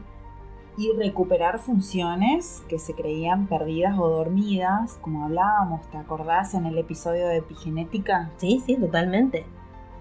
Y 0.77 0.93
recuperar 0.97 1.59
funciones 1.59 2.63
que 2.69 2.79
se 2.79 2.95
creían 2.95 3.47
perdidas 3.47 3.99
o 3.99 4.09
dormidas, 4.09 4.99
como 5.03 5.25
hablábamos, 5.25 5.89
¿te 5.91 5.99
acordás 5.99 6.55
en 6.55 6.67
el 6.67 6.79
episodio 6.79 7.27
de 7.29 7.39
epigenética? 7.39 8.31
Sí, 8.39 8.63
sí, 8.65 8.77
totalmente. 8.77 9.45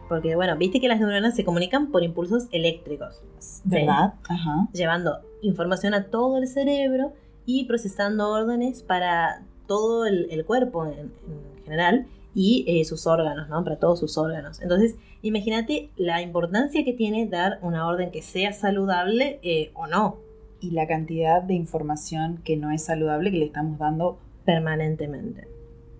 Porque, 0.07 0.35
bueno, 0.35 0.57
viste 0.57 0.79
que 0.79 0.87
las 0.87 0.99
neuronas 0.99 1.35
se 1.35 1.45
comunican 1.45 1.91
por 1.91 2.03
impulsos 2.03 2.47
eléctricos. 2.51 3.21
¿Verdad? 3.63 4.15
Ajá. 4.27 4.67
Llevando 4.73 5.19
información 5.41 5.93
a 5.93 6.05
todo 6.05 6.37
el 6.37 6.47
cerebro 6.47 7.13
y 7.45 7.65
procesando 7.65 8.29
órdenes 8.29 8.81
para 8.81 9.43
todo 9.67 10.05
el, 10.05 10.43
cuerpo 10.45 10.87
en, 10.87 11.11
general 11.63 12.07
y 12.33 12.65
eh, 12.67 12.85
sus 12.85 13.07
órganos, 13.07 13.49
¿no? 13.49 13.63
Para 13.63 13.77
todos 13.77 13.99
sus 13.99 14.17
órganos. 14.17 14.61
Entonces, 14.61 14.95
imagínate 15.21 15.89
la 15.97 16.21
importancia 16.21 16.85
que 16.85 16.93
tiene 16.93 17.27
dar 17.27 17.59
una 17.61 17.87
orden 17.87 18.11
que 18.11 18.21
sea 18.21 18.53
saludable 18.53 19.39
eh, 19.43 19.71
o 19.73 19.87
no. 19.87 20.17
Y 20.61 20.71
la 20.71 20.87
cantidad 20.87 21.41
de 21.41 21.53
información 21.53 22.41
que 22.43 22.57
no 22.57 22.71
es 22.71 22.83
saludable 22.83 23.31
que 23.31 23.37
le 23.37 23.45
estamos 23.45 23.79
dando 23.79 24.19
permanentemente. 24.45 25.47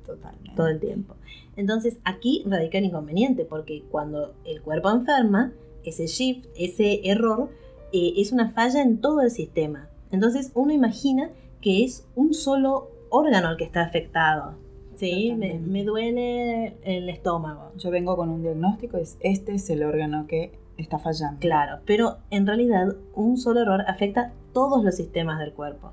Totalmente. 0.05 0.55
Todo 0.55 0.67
el 0.67 0.79
tiempo. 0.79 1.15
Entonces 1.55 1.97
aquí 2.03 2.43
radica 2.45 2.77
el 2.77 2.85
inconveniente, 2.85 3.45
porque 3.45 3.83
cuando 3.89 4.33
el 4.45 4.61
cuerpo 4.61 4.89
enferma, 4.89 5.53
ese 5.83 6.07
shift, 6.07 6.47
ese 6.57 7.01
error, 7.09 7.49
eh, 7.91 8.13
es 8.17 8.31
una 8.31 8.51
falla 8.51 8.81
en 8.81 9.01
todo 9.01 9.21
el 9.21 9.31
sistema. 9.31 9.89
Entonces 10.11 10.51
uno 10.55 10.73
imagina 10.73 11.31
que 11.61 11.83
es 11.83 12.05
un 12.15 12.33
solo 12.33 12.89
órgano 13.09 13.51
el 13.51 13.57
que 13.57 13.63
está 13.63 13.81
afectado. 13.81 14.55
Sí, 14.99 15.33
me, 15.33 15.83
duele 15.83 16.75
el 16.83 17.09
estómago. 17.09 17.71
Yo 17.77 17.89
vengo 17.89 18.17
con 18.17 18.29
un 18.29 18.41
diagnóstico, 18.41 18.97
es 18.97 19.17
este 19.21 19.53
es 19.55 19.69
el 19.69 19.83
órgano 19.83 20.27
que 20.27 20.51
está 20.77 20.99
fallando. 20.99 21.39
Claro, 21.39 21.79
pero 21.85 22.17
en 22.29 22.45
realidad 22.45 22.95
un 23.13 23.37
solo 23.37 23.61
error 23.61 23.83
afecta 23.87 24.33
todos 24.53 24.83
los 24.83 24.95
sistemas 24.95 25.39
del 25.39 25.53
cuerpo. 25.53 25.91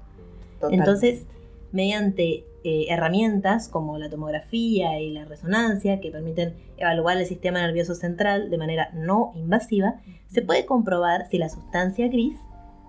Entonces, 0.71 1.27
mediante 1.71 2.45
eh, 2.65 2.87
herramientas 2.89 3.69
como 3.69 3.99
la 3.99 4.11
tomografía 4.11 4.99
y 5.01 5.13
la 5.13 5.25
resonancia 5.25 6.01
que 6.01 6.11
permiten 6.11 6.55
evaluar 6.77 7.17
el 7.19 7.27
sistema 7.27 7.61
nervioso 7.61 7.95
central 7.95 8.51
de 8.51 8.59
manera 8.59 8.91
no 8.95 9.33
invasiva, 9.37 10.01
se 10.27 10.43
puede 10.43 10.67
comprobar 10.67 11.29
si 11.29 11.39
la 11.39 11.49
sustancia 11.49 12.09
gris 12.09 12.37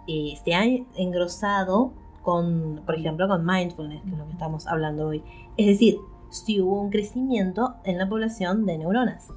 eh, 0.07 0.33
se 0.43 0.55
ha 0.55 0.63
engrosado 0.95 1.93
con, 2.27 2.81
por 2.85 2.95
ejemplo, 2.95 3.25
con 3.29 3.45
mindfulness, 3.45 4.01
que 4.01 4.09
es 4.09 4.17
lo 4.17 4.25
que 4.25 4.33
estamos 4.33 4.67
hablando 4.67 5.07
hoy. 5.07 5.23
Es 5.55 5.65
decir, 5.65 5.97
si 6.29 6.59
hubo 6.59 6.81
un 6.81 6.89
crecimiento 6.89 7.75
en 7.85 7.97
la 7.97 8.09
población 8.09 8.65
de 8.65 8.77
neuronas. 8.77 9.29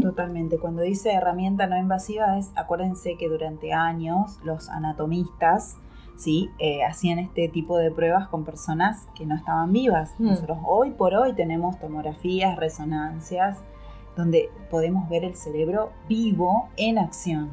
Totalmente. 0.00 0.60
Cuando 0.60 0.82
dice 0.82 1.12
herramienta 1.12 1.66
no 1.66 1.76
invasiva 1.76 2.38
es, 2.38 2.52
acuérdense 2.54 3.16
que 3.16 3.28
durante 3.28 3.72
años 3.72 4.38
los 4.44 4.68
anatomistas 4.68 5.78
¿sí? 6.16 6.48
Eh, 6.60 6.84
hacían 6.84 7.18
este 7.18 7.48
tipo 7.48 7.76
de 7.76 7.90
pruebas 7.90 8.28
con 8.28 8.44
personas 8.44 9.08
que 9.16 9.26
no 9.26 9.34
estaban 9.34 9.72
vivas. 9.72 10.14
Mm. 10.20 10.26
Nosotros 10.28 10.58
hoy 10.64 10.92
por 10.92 11.16
hoy 11.16 11.32
tenemos 11.32 11.80
tomografías, 11.80 12.56
resonancias, 12.56 13.58
donde 14.16 14.48
podemos 14.70 15.08
ver 15.08 15.24
el 15.24 15.34
cerebro 15.34 15.90
vivo 16.08 16.68
en 16.76 16.98
acción. 16.98 17.50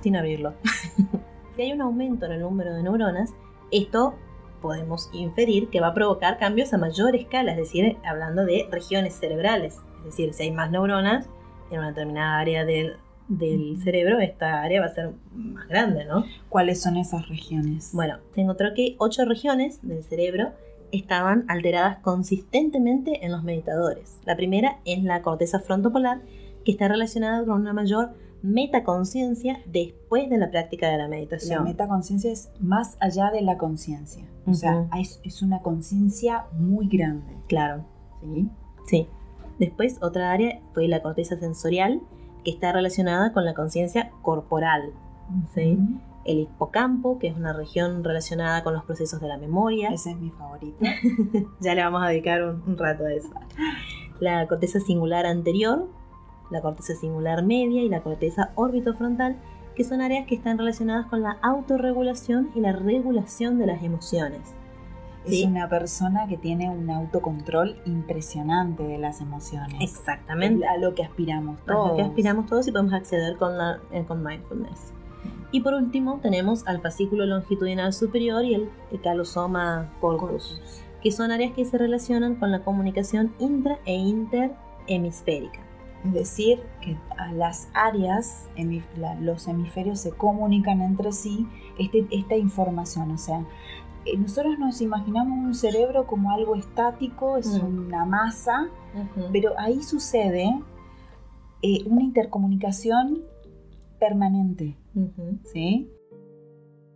Sin 0.00 0.16
abrirlo. 0.16 0.54
si 1.56 1.60
hay 1.60 1.74
un 1.74 1.82
aumento 1.82 2.24
en 2.24 2.32
el 2.32 2.40
número 2.40 2.72
de 2.72 2.82
neuronas, 2.82 3.34
esto 3.70 4.14
podemos 4.60 5.10
inferir 5.12 5.68
que 5.68 5.80
va 5.80 5.88
a 5.88 5.94
provocar 5.94 6.38
cambios 6.38 6.72
a 6.72 6.78
mayor 6.78 7.14
escala, 7.14 7.52
es 7.52 7.58
decir, 7.58 7.96
hablando 8.04 8.44
de 8.44 8.66
regiones 8.70 9.14
cerebrales. 9.14 9.80
Es 9.98 10.04
decir, 10.06 10.32
si 10.34 10.44
hay 10.44 10.50
más 10.52 10.70
neuronas 10.70 11.28
en 11.70 11.78
una 11.78 11.88
determinada 11.88 12.38
área 12.38 12.64
del, 12.64 12.96
del 13.28 13.76
cerebro, 13.82 14.20
esta 14.20 14.62
área 14.62 14.80
va 14.80 14.86
a 14.86 14.94
ser 14.94 15.12
más 15.32 15.68
grande, 15.68 16.04
¿no? 16.04 16.24
¿Cuáles 16.48 16.82
son 16.82 16.96
esas 16.96 17.28
regiones? 17.28 17.90
Bueno, 17.92 18.18
se 18.34 18.40
encontró 18.40 18.74
que 18.74 18.96
ocho 18.98 19.24
regiones 19.24 19.86
del 19.86 20.02
cerebro 20.02 20.52
estaban 20.92 21.44
alteradas 21.48 21.98
consistentemente 21.98 23.24
en 23.24 23.32
los 23.32 23.42
meditadores. 23.42 24.18
La 24.24 24.36
primera 24.36 24.78
es 24.84 25.02
la 25.02 25.22
corteza 25.22 25.60
frontopolar, 25.60 26.20
que 26.64 26.72
está 26.72 26.88
relacionada 26.88 27.44
con 27.44 27.60
una 27.60 27.72
mayor 27.72 28.10
metaconciencia 28.42 29.58
después 29.66 30.28
de 30.30 30.38
la 30.38 30.50
práctica 30.50 30.88
de 30.88 30.98
la 30.98 31.08
meditación. 31.08 31.64
La 31.64 31.70
metaconciencia 31.70 32.30
es 32.32 32.50
más 32.60 32.96
allá 33.00 33.30
de 33.30 33.42
la 33.42 33.58
conciencia. 33.58 34.24
O 34.46 34.54
sea, 34.54 34.88
es, 34.98 35.20
es 35.24 35.42
una 35.42 35.60
conciencia 35.60 36.46
muy 36.52 36.88
grande. 36.88 37.36
Claro. 37.48 37.84
¿Sí? 38.22 38.48
Sí. 38.86 39.08
Después, 39.58 39.98
otra 40.02 40.32
área 40.32 40.60
fue 40.72 40.86
la 40.86 41.02
corteza 41.02 41.36
sensorial, 41.36 42.00
que 42.44 42.50
está 42.50 42.72
relacionada 42.72 43.32
con 43.32 43.44
la 43.44 43.54
conciencia 43.54 44.10
corporal. 44.22 44.92
¿sí? 45.54 45.78
El 46.24 46.40
hipocampo, 46.40 47.18
que 47.18 47.28
es 47.28 47.36
una 47.36 47.52
región 47.52 48.04
relacionada 48.04 48.62
con 48.62 48.74
los 48.74 48.84
procesos 48.84 49.20
de 49.20 49.28
la 49.28 49.38
memoria. 49.38 49.88
Ese 49.88 50.12
es 50.12 50.18
mi 50.18 50.30
favorito. 50.30 50.78
Ya 51.60 51.74
le 51.74 51.82
vamos 51.82 52.02
a 52.02 52.08
dedicar 52.08 52.42
un, 52.44 52.62
un 52.66 52.78
rato 52.78 53.04
a 53.04 53.12
eso. 53.12 53.30
La 54.20 54.46
corteza 54.46 54.78
singular 54.80 55.26
anterior, 55.26 55.88
la 56.50 56.60
corteza 56.60 56.94
singular 56.94 57.44
media 57.44 57.82
y 57.82 57.88
la 57.88 58.02
corteza 58.02 58.52
orbitofrontal, 58.54 59.36
que 59.74 59.84
son 59.84 60.00
áreas 60.00 60.26
que 60.26 60.34
están 60.34 60.58
relacionadas 60.58 61.06
con 61.06 61.22
la 61.22 61.38
autorregulación 61.42 62.50
y 62.54 62.60
la 62.60 62.72
regulación 62.72 63.58
de 63.58 63.66
las 63.66 63.82
emociones. 63.82 64.54
Es 65.26 65.32
¿sí? 65.32 65.44
una 65.44 65.68
persona 65.68 66.28
que 66.28 66.36
tiene 66.36 66.70
un 66.70 66.88
autocontrol 66.88 67.76
impresionante 67.84 68.84
de 68.84 68.96
las 68.96 69.20
emociones. 69.20 69.76
Exactamente. 69.80 70.64
Es 70.64 70.70
a 70.70 70.76
lo 70.76 70.94
que 70.94 71.02
aspiramos 71.02 71.58
a 71.66 71.72
lo 71.72 71.78
todos. 71.78 71.96
que 71.96 72.02
aspiramos 72.02 72.46
todos 72.46 72.68
y 72.68 72.72
podemos 72.72 72.92
acceder 72.92 73.36
con, 73.36 73.58
la, 73.58 73.80
eh, 73.90 74.04
con 74.06 74.22
mindfulness. 74.22 74.92
Y 75.50 75.60
por 75.60 75.74
último 75.74 76.20
tenemos 76.22 76.66
al 76.66 76.80
fascículo 76.80 77.26
longitudinal 77.26 77.92
superior 77.92 78.44
y 78.44 78.54
el, 78.54 78.70
el 78.92 79.00
calosoma 79.00 79.92
Corpus. 80.00 80.60
que 81.02 81.10
son 81.10 81.32
áreas 81.32 81.52
que 81.54 81.64
se 81.64 81.76
relacionan 81.76 82.36
con 82.36 82.52
la 82.52 82.62
comunicación 82.62 83.32
intra 83.38 83.78
e 83.84 83.94
interhemisférica. 83.94 85.65
Es 86.06 86.12
decir, 86.12 86.60
que 86.80 86.96
a 87.18 87.32
las 87.32 87.68
áreas, 87.74 88.48
los 89.20 89.48
hemisferios 89.48 90.00
se 90.00 90.12
comunican 90.12 90.80
entre 90.82 91.12
sí 91.12 91.46
este- 91.78 92.06
esta 92.10 92.36
información. 92.36 93.10
O 93.10 93.18
sea, 93.18 93.44
eh, 94.04 94.16
nosotros 94.16 94.58
nos 94.58 94.80
imaginamos 94.80 95.36
un 95.38 95.54
cerebro 95.54 96.06
como 96.06 96.30
algo 96.30 96.54
estático, 96.54 97.36
es 97.38 97.60
Mm. 97.62 97.86
una 97.86 98.04
masa, 98.04 98.68
pero 99.32 99.52
ahí 99.58 99.82
sucede 99.82 100.48
eh, 101.62 101.82
una 101.86 102.02
intercomunicación 102.02 103.22
permanente. 103.98 104.76
¿sí? 105.52 105.90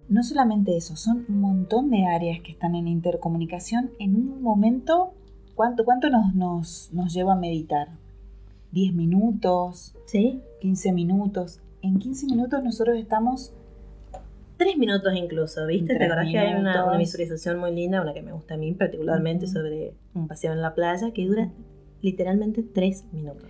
No 0.09 0.23
solamente 0.23 0.77
eso, 0.77 0.97
son 0.97 1.25
un 1.29 1.41
montón 1.41 1.91
de 1.91 2.07
áreas 2.07 2.41
que 2.41 2.53
están 2.53 2.75
en 2.75 2.87
intercomunicación 2.89 3.91
en 3.99 4.17
un 4.17 4.43
momento. 4.43 5.13
¿Cuánto, 5.55 5.85
cuánto 5.85 6.09
nos, 6.11 6.35
nos, 6.35 6.91
nos 6.93 7.13
lleva 7.13 7.33
a 7.33 7.37
meditar? 7.37 7.89
¿10 8.73 8.93
minutos? 8.93 9.95
Sí, 10.07 10.41
¿15 10.63 10.93
minutos? 10.93 11.61
En 11.83 11.99
15 11.99 12.27
minutos 12.27 12.63
nosotros 12.63 12.97
estamos... 12.99 13.53
tres 14.57 14.77
minutos 14.77 15.13
incluso, 15.15 15.67
¿viste? 15.67 15.95
¿Te 15.95 15.95
Tres 15.95 16.11
acordás 16.11 16.31
que 16.31 16.39
hay 16.39 16.55
una, 16.55 16.97
visualización 16.97 17.59
muy 17.59 17.75
linda, 17.75 18.01
una 18.03 18.13
que 18.13 18.23
me 18.23 18.33
gusta 18.33 18.55
a 18.55 18.57
mí 18.57 18.73
particularmente, 18.73 19.47
sobre 19.47 19.95
un 20.15 20.29
paseo 20.29 20.53
en 20.53 20.61
la 20.61 20.75
playa 20.75 21.13
que 21.13 21.27
dura 21.27 21.51
literalmente 22.03 22.63
tres 22.63 23.05
minutos. 23.13 23.49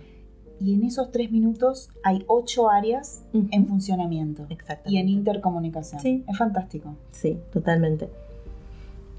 Y 0.59 0.75
en 0.75 0.83
esos 0.83 1.11
3 1.11 1.31
minutos 1.31 1.89
hay 2.03 2.23
8 2.27 2.69
áreas 2.69 3.23
en 3.33 3.67
funcionamiento 3.67 4.45
y 4.85 4.97
en 4.97 5.09
intercomunicación. 5.09 5.99
Sí. 5.99 6.23
Es 6.27 6.37
fantástico. 6.37 6.95
Sí, 7.11 7.39
totalmente. 7.51 8.09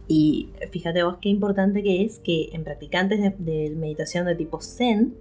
Y 0.07 0.51
fíjate 0.71 1.03
vos 1.03 1.17
qué 1.21 1.31
importante 1.31 1.83
que 1.83 2.05
es 2.05 2.21
que 2.21 2.51
en 2.53 2.63
practicantes 2.63 3.21
de, 3.21 3.31
de 3.31 3.71
meditación 3.71 4.27
de 4.27 4.37
tipo 4.37 4.61
Zen 4.61 5.17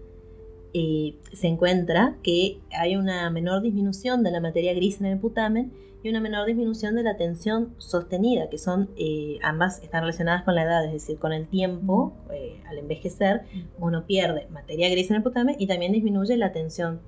eh, 0.73 1.15
se 1.33 1.47
encuentra 1.47 2.15
que 2.23 2.59
hay 2.71 2.95
una 2.95 3.29
menor 3.29 3.61
disminución 3.61 4.23
de 4.23 4.31
la 4.31 4.39
materia 4.39 4.73
gris 4.73 4.99
en 4.99 5.07
el 5.07 5.19
putamen 5.19 5.71
y 6.03 6.09
una 6.09 6.19
menor 6.19 6.47
disminución 6.47 6.95
de 6.95 7.03
la 7.03 7.17
tensión 7.17 7.75
sostenida, 7.77 8.49
que 8.49 8.57
son 8.57 8.89
eh, 8.97 9.37
ambas 9.43 9.83
están 9.83 10.01
relacionadas 10.01 10.43
con 10.43 10.55
la 10.55 10.63
edad, 10.63 10.85
es 10.85 10.93
decir, 10.93 11.19
con 11.19 11.31
el 11.31 11.47
tiempo, 11.47 12.13
eh, 12.31 12.59
al 12.67 12.79
envejecer, 12.79 13.43
uno 13.79 14.05
pierde 14.07 14.47
materia 14.49 14.89
gris 14.89 15.11
en 15.11 15.17
el 15.17 15.23
putamen 15.23 15.55
y 15.59 15.67
también 15.67 15.91
disminuye 15.91 16.37
la 16.37 16.51
tensión 16.51 17.01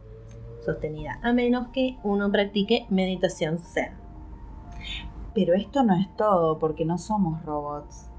sostenida, 0.64 1.20
a 1.24 1.34
menos 1.34 1.70
que 1.70 1.98
uno 2.04 2.32
practique 2.32 2.86
meditación 2.90 3.60
Zen. 3.60 3.94
Pero 5.34 5.56
esto 5.56 5.84
no 5.84 5.96
es 5.96 6.16
todo, 6.16 6.60
porque 6.60 6.86
no 6.86 6.98
somos 6.98 7.44
robots. 7.44 8.10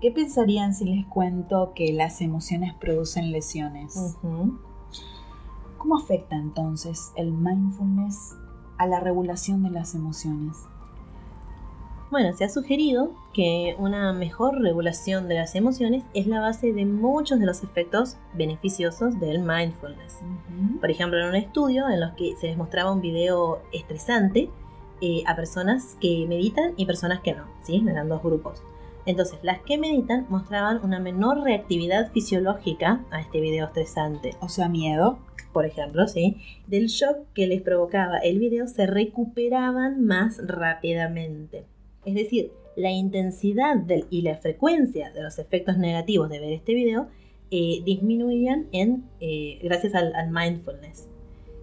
¿Qué 0.00 0.10
pensarían 0.10 0.74
si 0.74 0.84
les 0.84 1.06
cuento 1.06 1.72
que 1.74 1.92
las 1.92 2.20
emociones 2.20 2.74
producen 2.74 3.30
lesiones? 3.30 3.96
Ujú. 3.96 4.58
¿Cómo 5.78 5.96
afecta 5.96 6.36
entonces 6.36 7.12
el 7.16 7.32
mindfulness 7.32 8.36
a 8.78 8.86
la 8.86 9.00
regulación 9.00 9.62
de 9.62 9.70
las 9.70 9.94
emociones? 9.94 10.56
Bueno, 12.10 12.32
se 12.36 12.44
ha 12.44 12.48
sugerido 12.48 13.10
que 13.32 13.74
una 13.78 14.12
mejor 14.12 14.60
regulación 14.60 15.28
de 15.28 15.34
las 15.34 15.56
emociones 15.56 16.04
es 16.14 16.28
la 16.28 16.40
base 16.40 16.72
de 16.72 16.86
muchos 16.86 17.40
de 17.40 17.46
los 17.46 17.64
efectos 17.64 18.16
beneficiosos 18.32 19.18
del 19.18 19.40
mindfulness. 19.40 20.20
Por 20.80 20.90
ejemplo, 20.90 21.18
en 21.18 21.28
un 21.28 21.34
estudio 21.34 21.88
en 21.88 22.00
los 22.00 22.12
que 22.12 22.36
se 22.36 22.46
les 22.46 22.56
mostraba 22.56 22.92
un 22.92 23.00
video 23.00 23.60
estresante 23.72 24.50
eh, 25.00 25.24
a 25.26 25.34
personas 25.34 25.96
que 26.00 26.26
meditan 26.28 26.74
y 26.76 26.86
personas 26.86 27.20
que 27.20 27.34
no, 27.34 27.44
¿sí? 27.64 27.84
Eran 27.86 28.08
dos 28.08 28.22
grupos. 28.22 28.62
Entonces, 29.06 29.38
las 29.42 29.60
que 29.62 29.78
meditan 29.78 30.26
mostraban 30.28 30.84
una 30.84 30.98
menor 30.98 31.42
reactividad 31.42 32.10
fisiológica 32.12 33.04
a 33.10 33.20
este 33.20 33.40
video 33.40 33.66
estresante. 33.66 34.32
O 34.40 34.48
sea, 34.48 34.68
miedo. 34.68 35.18
Por 35.52 35.64
ejemplo, 35.64 36.06
¿sí? 36.06 36.36
Del 36.66 36.88
shock 36.88 37.16
que 37.32 37.46
les 37.46 37.62
provocaba 37.62 38.18
el 38.18 38.38
video 38.38 38.66
se 38.66 38.86
recuperaban 38.86 40.04
más 40.04 40.38
rápidamente. 40.46 41.64
Es 42.04 42.14
decir, 42.14 42.52
la 42.76 42.90
intensidad 42.90 43.76
del- 43.76 44.06
y 44.10 44.20
la 44.20 44.36
frecuencia 44.36 45.10
de 45.12 45.22
los 45.22 45.38
efectos 45.38 45.78
negativos 45.78 46.28
de 46.28 46.40
ver 46.40 46.52
este 46.52 46.74
video 46.74 47.08
eh, 47.50 47.80
disminuían 47.86 48.66
en, 48.72 49.08
eh, 49.20 49.58
gracias 49.62 49.94
al, 49.94 50.14
al 50.14 50.30
mindfulness. 50.30 51.08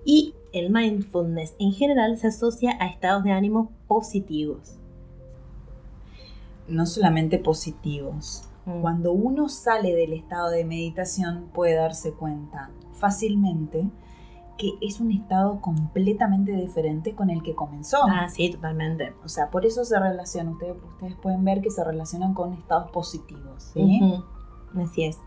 Y 0.05 0.33
el 0.53 0.71
mindfulness 0.71 1.55
en 1.59 1.73
general 1.73 2.17
se 2.17 2.27
asocia 2.27 2.75
a 2.79 2.87
estados 2.87 3.23
de 3.23 3.31
ánimo 3.31 3.71
positivos. 3.87 4.79
No 6.67 6.85
solamente 6.85 7.39
positivos. 7.39 8.49
Cuando 8.81 9.11
uno 9.11 9.49
sale 9.49 9.93
del 9.93 10.13
estado 10.13 10.49
de 10.49 10.63
meditación 10.63 11.49
puede 11.53 11.75
darse 11.75 12.13
cuenta 12.13 12.71
fácilmente 12.93 13.89
que 14.57 14.73
es 14.81 14.99
un 14.99 15.11
estado 15.11 15.59
completamente 15.61 16.51
diferente 16.53 17.15
con 17.15 17.29
el 17.29 17.41
que 17.41 17.55
comenzó. 17.55 17.97
Ah, 18.07 18.29
sí, 18.29 18.51
totalmente. 18.51 19.13
O 19.23 19.27
sea, 19.27 19.49
por 19.49 19.65
eso 19.65 19.83
se 19.83 19.99
relaciona. 19.99 20.51
Ustedes, 20.51 20.77
ustedes 20.81 21.15
pueden 21.15 21.43
ver 21.43 21.61
que 21.61 21.71
se 21.71 21.83
relacionan 21.83 22.33
con 22.33 22.53
estados 22.53 22.91
positivos. 22.91 23.71
¿sí? 23.73 23.99
Así 24.77 25.05
es. 25.05 25.19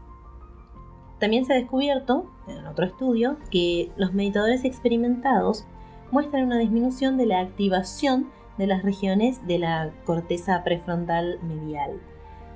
También 1.18 1.44
se 1.44 1.54
ha 1.54 1.56
descubierto, 1.56 2.30
en 2.46 2.66
otro 2.66 2.84
estudio, 2.84 3.36
que 3.50 3.90
los 3.96 4.12
meditadores 4.12 4.64
experimentados 4.64 5.66
muestran 6.10 6.44
una 6.44 6.58
disminución 6.58 7.16
de 7.16 7.26
la 7.26 7.40
activación 7.40 8.28
de 8.58 8.66
las 8.66 8.82
regiones 8.82 9.46
de 9.46 9.58
la 9.58 9.90
corteza 10.04 10.62
prefrontal 10.64 11.38
medial. 11.42 12.00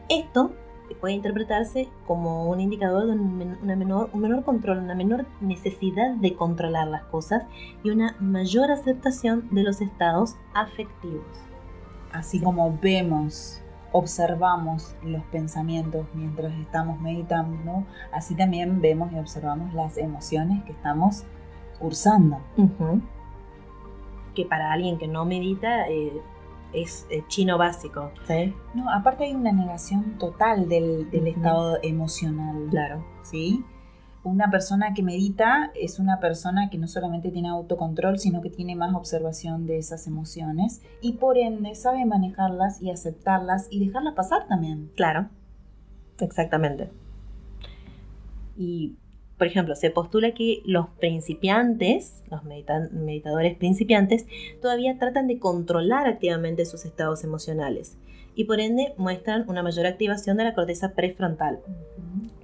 Esto 0.08 0.52
puede 0.94 1.14
interpretarse 1.14 1.88
como 2.06 2.48
un 2.48 2.60
indicador 2.60 3.06
de 3.06 3.12
un, 3.12 3.58
una 3.62 3.76
menor, 3.76 4.10
un 4.12 4.20
menor 4.20 4.44
control, 4.44 4.78
una 4.78 4.94
menor 4.94 5.26
necesidad 5.40 6.14
de 6.16 6.34
controlar 6.34 6.88
las 6.88 7.04
cosas 7.04 7.44
y 7.82 7.90
una 7.90 8.16
mayor 8.20 8.70
aceptación 8.70 9.48
de 9.50 9.62
los 9.62 9.80
estados 9.80 10.36
afectivos. 10.54 11.24
Así 12.12 12.40
como 12.40 12.76
vemos, 12.80 13.62
observamos 13.92 14.94
los 15.02 15.22
pensamientos 15.24 16.06
mientras 16.14 16.52
estamos 16.54 17.00
meditando, 17.00 17.84
así 18.12 18.34
también 18.34 18.80
vemos 18.80 19.12
y 19.12 19.18
observamos 19.18 19.72
las 19.74 19.96
emociones 19.96 20.64
que 20.64 20.72
estamos 20.72 21.24
cursando. 21.78 22.40
Ujú. 22.56 23.00
Que 24.35 24.45
para 24.45 24.73
alguien 24.73 24.99
que 24.99 25.09
no 25.09 25.25
medita 25.25 25.88
eh, 25.88 26.12
es 26.73 27.07
eh, 27.11 27.25
chino 27.29 27.59
básico. 27.59 28.12
¿sí? 28.27 28.55
No, 28.75 28.90
aparte 28.93 29.25
hay 29.25 29.35
una 29.35 29.53
negación 29.53 30.19
total 30.19 30.69
del, 30.69 31.09
estado 31.12 31.79
emocional. 31.83 32.69
Claro. 32.71 33.05
¿sí? 33.23 33.64
una 34.23 34.51
persona 34.51 34.93
que 34.93 35.03
medita 35.03 35.71
es 35.75 35.99
una 35.99 36.21
persona 36.21 36.69
que 36.69 36.79
no 36.79 36.88
solamente 36.88 37.31
tiene 37.31 37.49
autocontrol, 37.49 38.19
sino 38.19 38.43
que 38.43 38.51
tiene 38.51 38.77
más 38.77 38.95
observación 38.95 39.66
de 39.66 39.79
esas 39.79 40.07
emociones 40.07 40.83
y 41.01 41.12
por 41.12 41.38
ende 41.38 41.75
sabe 41.75 42.05
manejarlas 42.05 42.83
y 42.83 42.90
aceptarlas 42.90 43.69
y 43.71 43.85
dejarlas 43.85 44.14
pasar 44.14 44.47
también. 44.47 44.90
Claro, 44.95 45.31
exactamente. 46.19 46.90
Y, 48.57 48.97
por 49.40 49.46
ejemplo, 49.46 49.74
se 49.74 49.88
postula 49.88 50.35
que 50.35 50.61
los 50.66 50.88
principiantes, 51.00 52.22
los 52.31 52.44
meditadores 52.44 53.57
principiantes, 53.57 54.26
todavía 54.61 54.98
tratan 54.98 55.29
de 55.29 55.38
controlar 55.38 56.07
activamente 56.07 56.66
sus 56.66 56.85
estados 56.85 57.24
emocionales 57.24 57.96
y 58.35 58.44
por 58.44 58.61
ende 58.61 58.92
muestran 58.98 59.48
una 59.48 59.62
mayor 59.62 59.87
activación 59.87 60.37
de 60.37 60.44
la 60.44 60.53
corteza 60.53 60.92
prefrontal, 60.92 61.61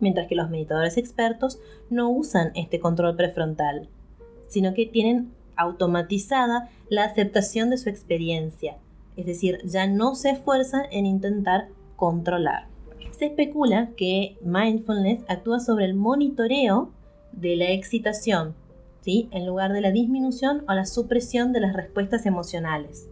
mientras 0.01 0.27
que 0.27 0.37
los 0.37 0.49
meditadores 0.49 0.97
expertos 0.97 1.59
no 1.91 2.09
usan 2.09 2.53
este 2.55 2.81
control 2.81 3.15
prefrontal, 3.15 3.91
sino 4.47 4.73
que 4.73 4.87
tienen 4.87 5.35
automatizada 5.55 6.71
la 6.89 7.05
aceptación 7.05 7.69
de 7.69 7.77
su 7.77 7.91
experiencia, 7.91 8.79
es 9.19 9.27
decir, 9.27 9.59
ya 9.67 9.87
no 9.87 10.15
se 10.15 10.31
esfuerzan 10.31 10.87
en 10.91 11.05
intentar 11.05 11.69
controlar. 11.97 12.69
Se 13.17 13.27
especula 13.27 13.93
que 13.97 14.37
mindfulness 14.43 15.21
actúa 15.27 15.59
sobre 15.59 15.87
el 15.87 15.95
monitoreo 15.95 16.91
de 17.33 17.57
la 17.57 17.71
excitación, 17.71 18.55
¿sí? 19.01 19.29
en 19.31 19.47
lugar 19.47 19.73
de 19.73 19.81
la 19.81 19.91
disminución 19.91 20.65
o 20.69 20.75
la 20.75 20.85
supresión 20.85 21.55
de 21.55 21.61
las 21.61 21.75
respuestas 21.75 22.27
emocionales. 22.27 23.09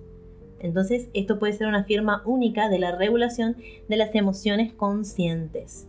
Entonces, 0.61 1.09
esto 1.15 1.39
puede 1.39 1.55
ser 1.55 1.69
una 1.69 1.85
firma 1.85 2.23
única 2.27 2.69
de 2.69 2.79
la 2.79 2.95
regulación 2.95 3.57
de 3.89 3.97
las 3.97 4.15
emociones 4.15 4.75
conscientes. 4.75 5.87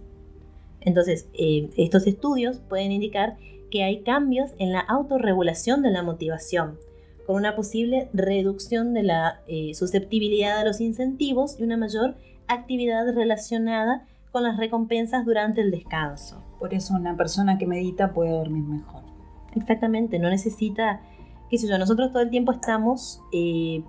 Entonces, 0.80 1.28
eh, 1.34 1.70
estos 1.76 2.08
estudios 2.08 2.62
pueden 2.70 2.94
indicar 2.94 3.36
que 3.70 3.84
hay 3.84 4.02
cambios 4.02 4.52
en 4.60 4.72
la 4.72 4.80
autorregulación 4.80 5.82
de 5.82 5.92
la 5.92 6.04
motivación, 6.04 6.78
con 7.26 7.36
una 7.36 7.58
posible 7.58 8.08
reducción 8.14 8.94
de 8.94 9.04
la 9.04 9.42
eh, 9.48 9.74
susceptibilidad 9.74 10.60
a 10.60 10.66
los 10.66 10.80
incentivos 10.80 11.60
y 11.60 11.64
una 11.64 11.76
mayor 11.76 12.16
actividad 12.48 13.14
relacionada 13.14 14.06
con 14.32 14.44
las 14.44 14.58
recompensas 14.58 15.26
durante 15.26 15.62
el 15.62 15.72
descanso. 15.72 16.44
Por 16.60 16.74
eso 16.74 16.94
una 16.94 17.16
persona 17.16 17.58
que 17.58 17.68
medita 17.68 18.14
puede 18.14 18.32
dormir 18.32 18.64
mejor. 18.64 19.04
Exactamente, 19.56 20.20
no 20.20 20.30
necesita, 20.30 21.00
qué 21.50 21.58
sé 21.58 21.68
yo, 21.68 21.78
nosotros 21.78 22.12
todo 22.12 22.22
el 22.22 22.30
tiempo 22.30 22.52
estamos 22.52 23.22
eh, 23.32 23.82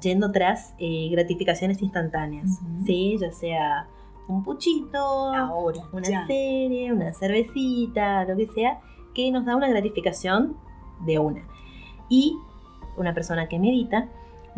yendo 0.00 0.30
tras 0.30 0.74
eh, 0.78 1.08
gratificaciones 1.10 1.82
instantáneas, 1.82 2.60
¿sí? 2.86 3.16
Ya 3.20 3.32
sea 3.32 3.88
un 4.28 4.44
puchito, 4.44 4.98
Ahora, 4.98 5.82
una 5.92 6.26
serie, 6.26 6.92
una 6.92 7.12
cervecita, 7.12 8.24
lo 8.24 8.36
que 8.36 8.46
sea, 8.46 8.80
que 9.14 9.30
nos 9.32 9.44
da 9.46 9.56
una 9.56 9.68
gratificación 9.68 10.56
de 11.04 11.18
una. 11.18 11.42
Y 12.08 12.36
una 12.96 13.14
persona 13.14 13.48
que 13.48 13.58
medita 13.58 14.08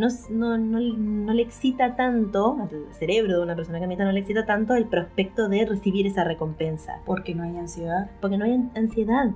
no, 0.08 0.58
no, 0.58 0.80
no, 0.80 1.32
le 1.32 1.42
excita 1.42 1.96
tanto, 1.96 2.68
el 2.70 2.94
cerebro 2.94 3.36
de 3.36 3.42
una 3.42 3.54
persona 3.54 3.78
que 3.80 3.86
medita 3.86 4.04
no 4.04 4.12
le 4.12 4.20
excita 4.20 4.46
tanto 4.46 4.74
el 4.74 4.86
prospecto 4.86 5.48
de 5.48 5.66
recibir 5.66 6.06
esa 6.06 6.24
recompensa. 6.24 7.00
Porque 7.06 7.34
no 7.34 7.42
hay 7.42 7.56
ansiedad. 7.56 8.10
Porque 8.20 8.38
no 8.38 8.44
hay 8.44 8.54
ansiedad. 8.74 9.30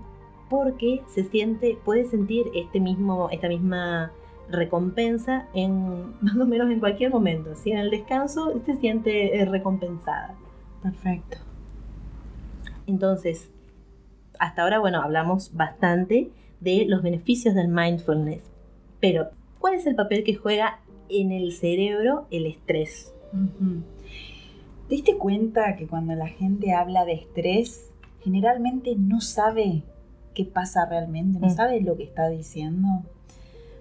Porque 0.49 1.03
se 1.09 1.25
siente, 1.25 1.79
puede 1.85 2.05
sentir 2.05 2.47
este 2.55 2.81
mismo, 2.81 3.29
esta 3.31 3.49
misma 3.49 4.13
recompensa 4.49 5.47
en 5.55 6.15
más 6.21 6.37
o 6.37 6.47
menos 6.47 6.71
en 6.71 6.81
cualquier 6.81 7.11
momento. 7.11 7.55
Si 7.55 7.71
en 7.71 7.79
el 7.79 7.91
descanso 7.91 8.61
se 8.65 8.77
siente 8.77 9.41
eh, 9.41 9.45
recompensada. 9.45 10.35
Perfecto. 10.83 11.39
Entonces, 12.87 13.51
hasta 14.39 14.63
ahora, 14.63 14.79
bueno, 14.79 15.01
hablamos 15.01 15.55
bastante 15.55 16.31
de 16.61 16.85
los 16.87 17.03
beneficios 17.03 17.55
del 17.55 17.69
mindfulness. 17.69 18.43
Pero, 19.01 19.31
¿cuál 19.65 19.77
es 19.77 19.87
el 19.87 19.95
papel 19.95 20.25
que 20.25 20.35
juega 20.35 20.81
en 21.09 21.33
el 21.33 21.51
cerebro 21.53 22.27
el 22.31 22.45
estrés? 22.45 23.15
¿Te 23.33 24.95
diste 24.95 25.17
cuenta 25.17 25.75
que 25.77 25.87
cuando 25.87 26.15
la 26.15 26.29
gente 26.29 26.75
habla 26.75 27.07
de 27.07 27.15
estrés, 27.15 27.91
generalmente 28.21 28.95
no 28.95 29.23
sabe 29.23 29.83
qué 30.35 30.45
pasa 30.45 30.85
realmente, 30.85 31.39
no 31.41 31.47
mm. 31.47 31.57
sabe 31.57 31.81
lo 31.81 31.97
que 31.97 32.03
está 32.03 32.29
diciendo? 32.29 33.05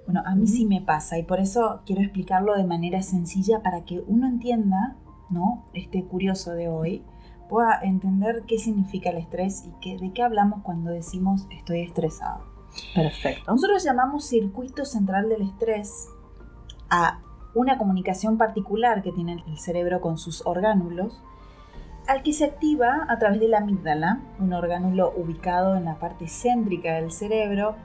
Bueno, 0.06 0.24
a 0.26 0.36
mí 0.36 0.48
sí 0.48 0.65
me 0.65 0.80
pasa 0.80 1.19
y 1.19 1.24
por 1.24 1.41
eso 1.41 1.82
quiero 1.86 2.02
explicarlo 2.02 2.56
de 2.56 2.63
manera 2.63 3.02
sencilla 3.02 3.62
para 3.62 3.84
que 3.84 4.00
uno 4.08 4.26
entienda, 4.26 4.96
¿no? 5.30 5.65
Este 5.74 6.06
curioso 6.06 6.54
de 6.54 6.69
hoy, 6.69 7.04
pueda 7.50 7.78
entender 7.82 8.43
qué 8.48 8.58
significa 8.58 9.10
el 9.10 9.17
estrés 9.17 9.65
y 9.65 9.74
qué, 9.82 9.98
de 9.98 10.13
qué 10.13 10.24
hablamos 10.24 10.62
cuando 10.63 10.91
decimos 10.91 11.46
estoy 11.52 11.82
estresado. 11.82 12.53
Perfecto. 12.94 13.52
Nosotros 13.52 13.84
llamamos 13.84 14.26
circuito 14.26 14.86
central 14.86 15.30
del 15.30 15.44
estrés 15.44 16.10
a 16.90 17.20
una 17.56 17.78
comunicación 17.78 18.38
particular 18.38 19.04
que 19.04 19.12
tiene 19.12 19.44
el 19.48 19.58
cerebro 19.60 20.02
con 20.02 20.18
sus 20.18 20.46
orgánulos, 20.46 21.22
al 22.08 22.24
que 22.24 22.34
se 22.34 22.46
activa 22.46 23.06
a 23.08 23.18
través 23.18 23.40
de 23.40 23.48
la 23.48 23.60
amígdala, 23.60 24.22
un 24.40 24.54
orgánulo 24.54 25.14
ubicado 25.16 25.76
en 25.76 25.86
la 25.86 26.00
parte 26.00 26.28
céntrica 26.28 26.96
del 26.96 27.12
cerebro 27.12 27.76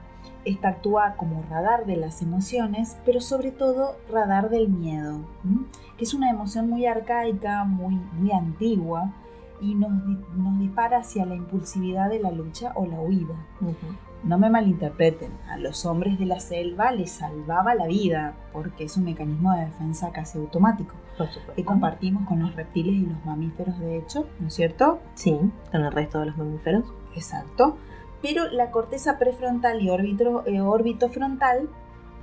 esta 0.45 0.69
actúa 0.69 1.15
como 1.17 1.43
radar 1.49 1.85
de 1.85 1.97
las 1.97 2.21
emociones, 2.21 2.97
pero 3.05 3.21
sobre 3.21 3.51
todo 3.51 3.97
radar 4.09 4.49
del 4.49 4.69
miedo, 4.69 5.19
que 5.97 6.03
es 6.03 6.13
una 6.13 6.29
emoción 6.29 6.69
muy 6.69 6.85
arcaica, 6.85 7.65
muy, 7.65 7.95
muy 7.95 8.31
antigua 8.31 9.13
y 9.61 9.75
nos, 9.75 9.91
dispara 10.59 10.99
hacia 10.99 11.25
la 11.25 11.35
impulsividad 11.35 12.09
de 12.09 12.19
la 12.19 12.31
lucha 12.31 12.71
o 12.75 12.85
la 12.85 12.99
huida. 12.99 13.35
No 14.23 14.37
me 14.37 14.49
malinterpreten, 14.49 15.31
a 15.47 15.57
los 15.57 15.85
hombres 15.85 16.19
de 16.19 16.25
la 16.25 16.39
selva 16.39 16.91
les 16.91 17.11
salvaba 17.11 17.73
la 17.75 17.87
vida 17.87 18.35
porque 18.51 18.83
es 18.83 18.97
un 18.97 19.05
mecanismo 19.05 19.53
de 19.53 19.65
defensa 19.65 20.11
casi 20.11 20.37
automático 20.37 20.95
que 21.55 21.65
compartimos 21.65 22.27
con 22.27 22.39
los 22.39 22.55
reptiles 22.55 22.93
y 22.93 23.05
los 23.05 23.25
mamíferos 23.25 23.77
de 23.79 23.97
hecho, 23.97 24.27
¿no 24.39 24.47
es 24.47 24.53
cierto? 24.53 24.99
Sí, 25.15 25.37
con 25.71 25.81
el 25.81 25.91
resto 25.91 26.19
de 26.19 26.27
los 26.27 26.37
mamíferos. 26.37 26.85
Exacto 27.15 27.77
pero 28.21 28.49
la 28.49 28.71
corteza 28.71 29.17
prefrontal 29.17 29.81
y 29.81 29.89
órbito, 29.89 30.43
eh, 30.45 31.09
frontal, 31.09 31.69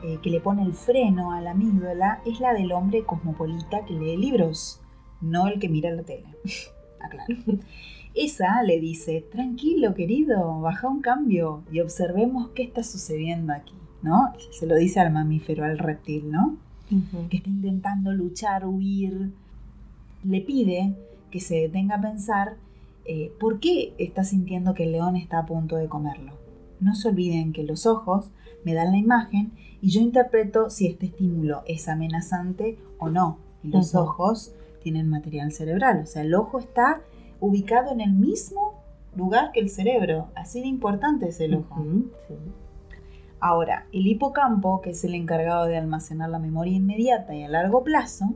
eh, 0.03 0.19
que 0.23 0.31
le 0.31 0.41
pone 0.41 0.63
el 0.63 0.75
freno 0.75 1.33
a 1.33 1.41
la 1.41 1.53
amígdala, 1.53 2.21
es 2.27 2.41
la 2.41 2.53
del 2.53 2.73
hombre 2.73 3.05
cosmopolita 3.05 3.85
que 3.85 3.95
lee 3.95 4.17
libros, 4.17 4.81
no 5.21 5.49
el 5.49 5.59
que 5.59 5.69
mira 5.69 5.91
la 5.91 6.03
tele. 6.03 6.27
Aclaro. 7.01 7.35
Esa 8.17 8.63
le 8.63 8.81
dice, 8.81 9.25
tranquilo 9.31 9.95
querido, 9.95 10.61
baja 10.61 10.89
un 10.89 11.01
cambio 11.01 11.63
y 11.71 11.81
observemos 11.81 12.49
qué 12.49 12.63
está 12.63 12.83
sucediendo 12.83 13.53
aquí, 13.53 13.75
¿no? 14.03 14.33
Se 14.51 14.67
lo 14.67 14.75
dice 14.75 15.01
al 15.01 15.13
mamífero, 15.13 15.65
al 15.65 15.79
reptil, 15.79 16.31
¿no? 16.31 16.57
Que 17.29 17.37
está 17.37 17.51
intentando 17.51 18.13
luchar, 18.13 18.67
huir. 18.67 19.33
Le 20.25 20.41
pide 20.41 20.95
que 21.31 21.41
se 21.41 21.57
detenga 21.57 21.97
a 21.97 22.01
pensar 22.01 22.57
eh, 23.09 23.33
¿por 23.39 23.61
qué 23.61 23.95
está 23.99 24.25
sintiendo 24.25 24.75
que 24.75 24.83
el 24.83 24.93
león 24.93 25.15
está 25.17 25.39
a 25.39 25.47
punto 25.47 25.77
de 25.77 25.89
comerlo? 25.89 26.33
No 26.81 26.95
se 26.95 27.09
olviden 27.09 27.53
que 27.53 27.63
los 27.63 27.87
ojos 27.87 28.31
me 28.65 28.75
dan 28.75 28.91
la 28.91 28.99
imagen 28.99 29.53
y 29.81 29.91
yo 29.91 30.01
interpreto 30.01 30.71
si 30.71 30.89
este 30.89 31.07
estímulo 31.07 31.63
es 31.67 31.89
amenazante 31.89 32.79
o 32.99 33.09
no. 33.09 33.39
Y 33.63 33.69
los 33.69 33.95
ojos 33.95 34.53
tienen 34.83 35.09
material 35.09 35.53
cerebral, 35.53 36.03
o 36.03 36.07
sea, 36.07 36.23
el 36.23 36.35
ojo 36.35 36.59
está 36.59 37.01
ubicado 37.41 37.93
en 37.93 38.01
el 38.01 38.13
mismo 38.13 38.75
lugar 39.17 39.53
que 39.53 39.61
el 39.61 39.71
cerebro. 39.71 40.29
Así 40.35 40.61
de 40.61 40.67
importante 40.67 41.29
es 41.29 41.41
el 41.41 41.55
ojo. 41.55 41.85
Ahora, 43.41 43.87
el 43.93 44.07
hipocampo, 44.07 44.81
que 44.81 44.91
es 44.91 45.05
el 45.05 45.15
encargado 45.15 45.67
de 45.67 45.77
almacenar 45.77 46.31
la 46.31 46.39
memoria 46.39 46.77
inmediata 46.77 47.35
y 47.35 47.43
a 47.43 47.49
largo 47.49 47.85
plazo, 47.85 48.35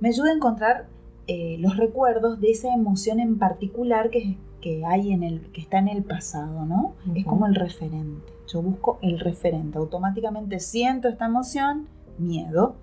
me 0.00 0.08
ayuda 0.08 0.30
a 0.30 0.34
encontrar 0.34 0.86
eh, 1.26 1.56
los 1.58 1.76
recuerdos 1.76 2.40
de 2.40 2.50
esa 2.50 2.72
emoción 2.72 3.20
en 3.20 3.38
particular 3.38 4.10
que, 4.10 4.36
que, 4.60 4.84
hay 4.84 5.12
en 5.12 5.22
el, 5.22 5.52
que 5.52 5.60
está 5.60 5.78
en 5.78 5.88
el 5.88 6.02
pasado, 6.02 6.64
¿no? 6.64 6.94
Es 7.14 7.24
como 7.24 7.46
el 7.46 7.54
referente. 7.54 8.32
Yo 8.48 8.62
busco 8.62 8.98
el 9.02 9.20
referente. 9.20 9.78
Automáticamente 9.78 10.58
siento 10.58 11.08
esta 11.08 11.26
emoción, 11.26 11.86
miedo. 12.18 12.76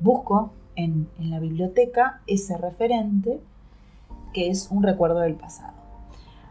Busco 0.00 0.52
en, 0.76 1.08
en 1.18 1.30
la 1.30 1.40
biblioteca 1.40 2.22
ese 2.26 2.56
referente 2.56 3.40
que 4.32 4.48
es 4.48 4.70
un 4.70 4.82
recuerdo 4.82 5.20
del 5.20 5.34
pasado. 5.34 5.74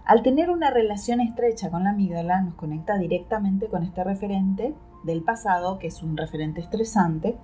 Al 0.06 0.24
tener 0.24 0.50
una 0.50 0.72
relación 0.72 1.22
estrecha 1.22 1.70
con 1.70 1.84
la 1.84 1.92
amígdala, 1.92 2.42
nos 2.42 2.56
conecta 2.56 2.98
directamente 2.98 3.68
con 3.68 3.84
este 3.84 4.04
referente 4.04 4.74
del 5.04 5.24
pasado, 5.24 5.78
que 5.78 5.88
es 5.88 6.02
un 6.02 6.18
referente 6.18 6.62
estresante, 6.62 7.38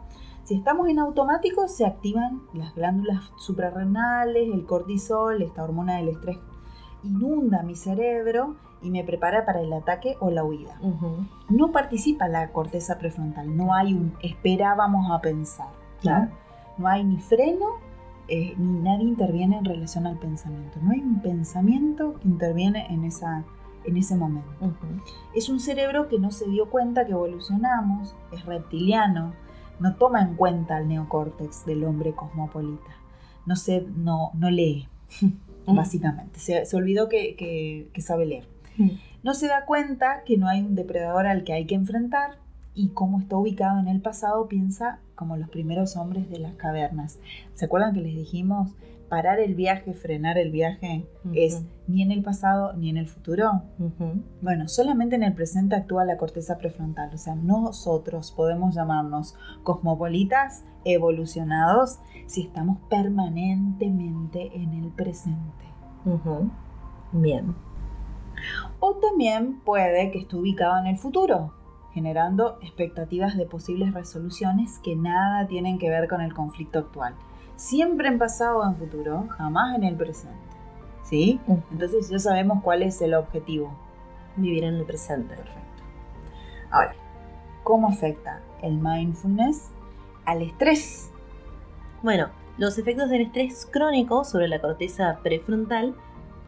si 0.45 0.53
estamos 0.53 0.87
en 0.89 0.99
automático, 0.99 1.67
se 1.67 1.87
activan 1.87 2.43
las 2.53 2.75
glándulas 2.75 3.31
suprarrenales, 3.37 4.53
el 4.53 4.67
cortisol, 4.67 5.41
esta 5.41 5.63
hormona 5.63 5.97
del 5.97 6.09
estrés 6.09 6.37
inunda 7.05 7.63
mi 7.63 7.75
cerebro 7.75 8.55
y 8.81 8.91
me 8.91 9.03
prepara 9.03 9.45
para 9.45 9.61
el 9.61 9.73
ataque 9.73 10.17
o 10.19 10.29
la 10.29 10.43
huida. 10.43 10.79
No 11.49 11.71
participa 11.71 12.27
la 12.27 12.51
corteza 12.51 12.97
prefrontal, 12.97 13.55
no 13.55 13.73
hay 13.73 13.93
un 13.93 14.13
esperábamos 14.21 15.11
a 15.11 15.19
pensar. 15.19 15.67
¿no? 16.03 16.87
hay 16.87 17.03
ni 17.03 17.17
freno 17.17 17.65
eh, 18.27 18.55
ni 18.57 18.79
nadie 18.79 19.05
interviene 19.05 19.57
en 19.57 19.65
relación 19.65 20.07
al 20.07 20.17
pensamiento. 20.17 20.79
No 20.81 20.91
hay 20.91 20.99
un 20.99 21.21
pensamiento 21.21 22.19
que 22.19 22.27
interviene 22.27 22.87
en 22.89 23.03
esa, 23.03 23.43
en 23.83 23.97
ese 23.97 24.15
momento. 24.15 24.73
Es 25.35 25.49
un 25.49 25.59
cerebro 25.59 26.07
que 26.07 26.19
no 26.19 26.31
se 26.31 26.49
dio 26.49 26.69
cuenta 26.69 27.05
que 27.05 27.11
evolucionamos, 27.11 28.15
es 28.31 28.45
reptiliano, 28.45 29.33
no 29.79 29.95
toma 29.95 30.21
en 30.21 30.35
cuenta 30.35 30.79
el 30.79 30.87
neocórtex 30.87 31.65
del 31.65 31.83
hombre 31.83 32.13
cosmopolita, 32.13 32.91
no, 33.45 33.55
se, 33.55 33.81
no, 33.95 34.31
no 34.33 34.49
lee, 34.49 34.87
básicamente, 35.67 36.39
se, 36.39 36.75
olvidó 36.75 37.09
que, 37.09 37.89
sabe 37.99 38.25
leer. 38.25 38.47
No 39.23 39.33
se 39.33 39.47
da 39.47 39.65
cuenta 39.65 40.23
que 40.25 40.37
no 40.37 40.47
hay 40.47 40.61
un 40.61 40.75
depredador 40.75 41.27
al 41.27 41.43
que 41.43 41.53
hay 41.53 41.65
que 41.65 41.75
enfrentar 41.75 42.37
y 42.75 42.89
como 42.89 43.19
está 43.19 43.37
ubicado 43.37 43.79
en 43.79 43.87
el 43.87 44.01
pasado 44.01 44.47
piensa 44.47 44.99
como 45.15 45.37
los 45.37 45.49
primeros 45.49 45.95
hombres 45.95 46.29
de 46.29 46.39
las 46.39 46.55
cavernas. 46.55 47.19
¿Se 47.53 47.65
acuerdan 47.65 47.93
que 47.93 48.01
les 48.01 48.15
dijimos 48.15 48.75
parar 49.09 49.39
el 49.39 49.55
viaje, 49.55 49.93
frenar 49.93 50.37
el 50.37 50.51
viaje, 50.51 51.07
es 51.33 51.63
ni 51.87 52.01
en 52.01 52.11
el 52.11 52.23
pasado 52.23 52.73
ni 52.73 52.89
en 52.89 52.97
el 52.97 53.07
futuro. 53.07 53.63
Bueno, 54.41 54.67
solamente 54.67 55.15
en 55.15 55.23
el 55.23 55.33
presente 55.33 55.75
actúa 55.75 56.05
la 56.05 56.17
corteza 56.17 56.57
prefrontal. 56.57 57.13
O 57.13 57.17
sea, 57.17 57.35
nosotros 57.35 58.31
podemos 58.31 58.75
llamarnos 58.75 59.35
cosmopolitas, 59.63 60.63
evolucionados, 60.83 61.99
si 62.25 62.41
estamos 62.41 62.79
permanentemente 62.89 64.55
en 64.55 64.73
el 64.73 64.89
presente. 64.89 65.65
Bien. 67.11 67.55
O 68.79 68.95
también 68.95 69.61
puede 69.61 70.11
que 70.11 70.19
esté 70.19 70.35
ubicado 70.35 70.79
en 70.79 70.87
el 70.87 70.97
futuro, 70.97 71.53
generando 71.95 72.59
expectativas 72.61 73.35
de 73.35 73.47
posibles 73.47 73.91
resoluciones 73.91 74.77
que 74.83 74.95
nada 74.95 75.47
tienen 75.47 75.79
que 75.79 75.89
ver 75.89 76.07
con 76.07 76.21
el 76.21 76.35
conflicto 76.35 76.77
actual 76.77 77.15
siempre 77.55 78.07
en 78.07 78.19
pasado 78.19 78.59
o 78.59 78.65
en 78.65 78.75
futuro, 78.75 79.27
jamás 79.37 79.75
en 79.75 79.83
el 79.83 79.95
presente. 79.95 80.37
¿Sí? 81.03 81.39
Entonces 81.71 82.09
ya 82.09 82.19
sabemos 82.19 82.63
cuál 82.63 82.81
es 82.81 83.01
el 83.01 83.13
objetivo. 83.13 83.71
Vivir 84.35 84.63
en 84.63 84.75
el 84.75 84.85
presente. 84.85 85.35
Perfecto. 85.35 85.83
Ahora, 86.71 86.95
¿cómo 87.63 87.87
afecta 87.87 88.41
el 88.61 88.73
mindfulness 88.77 89.71
al 90.25 90.41
estrés? 90.41 91.11
Bueno, 92.01 92.29
los 92.57 92.77
efectos 92.77 93.09
del 93.09 93.21
estrés 93.21 93.67
crónico 93.71 94.23
sobre 94.23 94.47
la 94.47 94.59
corteza 94.59 95.19
prefrontal 95.21 95.95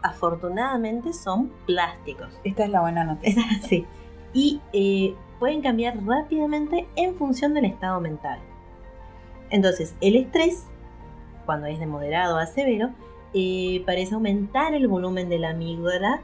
afortunadamente 0.02 1.14
son 1.14 1.52
plásticos. 1.66 2.40
Esta 2.44 2.66
es 2.66 2.72
la 2.72 2.82
buena 2.82 3.04
noticia. 3.04 3.44
sí. 3.62 3.86
Y 4.34 4.60
eh, 4.74 5.16
pueden 5.40 5.62
cambiar 5.62 6.04
rápidamente 6.06 6.88
en 6.96 7.16
función 7.16 7.54
del 7.54 7.66
estado 7.66 8.00
mental. 8.02 8.40
Entonces, 9.50 9.96
el 10.02 10.16
estrés 10.16 10.66
cuando 11.48 11.66
es 11.66 11.80
de 11.80 11.88
moderado 11.88 12.38
a 12.38 12.46
severo, 12.46 12.92
eh, 13.34 13.82
parece 13.88 14.14
aumentar 14.14 14.76
el 14.76 14.88
volumen 14.88 15.30
de 15.30 15.40
la 15.40 15.52
amígdala 15.52 16.22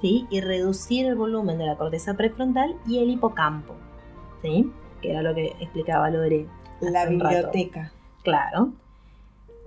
¿sí? 0.00 0.26
y 0.30 0.40
reducir 0.40 1.04
el 1.06 1.16
volumen 1.16 1.58
de 1.58 1.66
la 1.66 1.76
corteza 1.76 2.14
prefrontal 2.14 2.76
y 2.86 3.00
el 3.00 3.10
hipocampo, 3.10 3.74
¿sí? 4.40 4.72
que 5.02 5.10
era 5.10 5.20
lo 5.20 5.34
que 5.34 5.48
explicaba 5.60 6.08
Lore. 6.08 6.46
La 6.80 7.06
biblioteca. 7.06 7.92
Claro. 8.22 8.72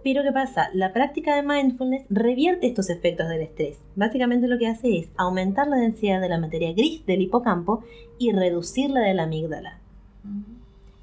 Pero 0.05 0.23
¿qué 0.23 0.31
pasa? 0.31 0.69
La 0.73 0.93
práctica 0.93 1.35
de 1.35 1.41
mindfulness 1.41 2.05
revierte 2.09 2.67
estos 2.67 2.89
efectos 2.89 3.27
del 3.27 3.41
estrés. 3.41 3.79
Básicamente 3.95 4.47
lo 4.47 4.59
que 4.59 4.67
hace 4.67 4.99
es 4.99 5.07
aumentar 5.17 5.67
la 5.67 5.77
densidad 5.77 6.21
de 6.21 6.29
la 6.29 6.39
materia 6.39 6.71
gris 6.73 7.05
del 7.07 7.23
hipocampo 7.23 7.83
y 8.19 8.31
reducir 8.31 8.91
la 8.91 9.01
de 9.01 9.15
la 9.15 9.23
amígdala 9.23 9.79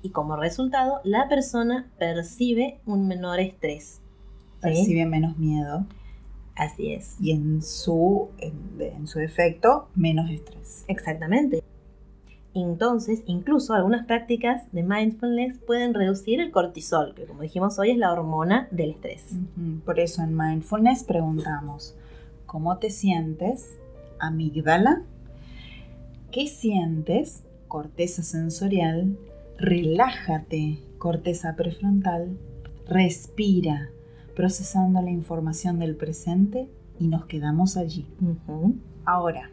y 0.03 0.11
como 0.11 0.37
resultado 0.37 1.01
la 1.05 1.29
persona 1.29 1.91
percibe 1.99 2.81
un 2.87 3.07
menor 3.09 3.41
estrés. 3.41 4.01
Percibe 4.61 5.07
menos 5.07 5.39
miedo. 5.39 5.87
Así 6.55 6.93
es. 6.93 7.17
Y 7.21 7.33
en 7.33 7.63
su, 7.63 8.29
en, 8.39 9.07
su 9.07 9.21
efecto, 9.21 9.89
menos 9.95 10.31
estrés. 10.31 10.85
Exactamente. 10.87 11.63
Entonces, 12.55 13.23
incluso 13.27 13.73
algunas 13.75 14.07
prácticas 14.07 14.71
de 14.73 14.83
mindfulness 14.83 15.59
pueden 15.59 15.95
reducir 15.95 16.41
el 16.41 16.51
cortisol, 16.51 17.15
que 17.15 17.25
como 17.25 17.43
dijimos 17.43 17.79
hoy 17.79 17.93
es 17.93 17.97
la 17.97 18.13
hormona 18.13 18.69
del 18.71 18.91
estrés. 18.91 19.25
Por 19.85 19.99
eso 19.99 20.23
en 20.23 20.37
mindfulness 20.37 21.05
preguntamos, 21.05 21.95
¿cómo 22.47 22.77
te 22.79 22.91
sientes? 22.91 23.79
Amígdala. 24.19 25.03
¿Qué 26.31 26.47
sientes? 26.47 27.45
Corteza 27.69 28.23
sensorial 28.23 29.17
relájate, 29.63 30.79
corteza 30.99 31.55
prefrontal, 31.55 32.37
respira, 32.89 33.91
procesando 34.35 35.01
la 35.01 35.11
información 35.11 35.79
del 35.79 35.95
presente 35.95 36.69
y 36.99 37.07
nos 37.07 37.27
quedamos 37.27 37.77
allí. 37.77 38.07
Ahora, 39.05 39.51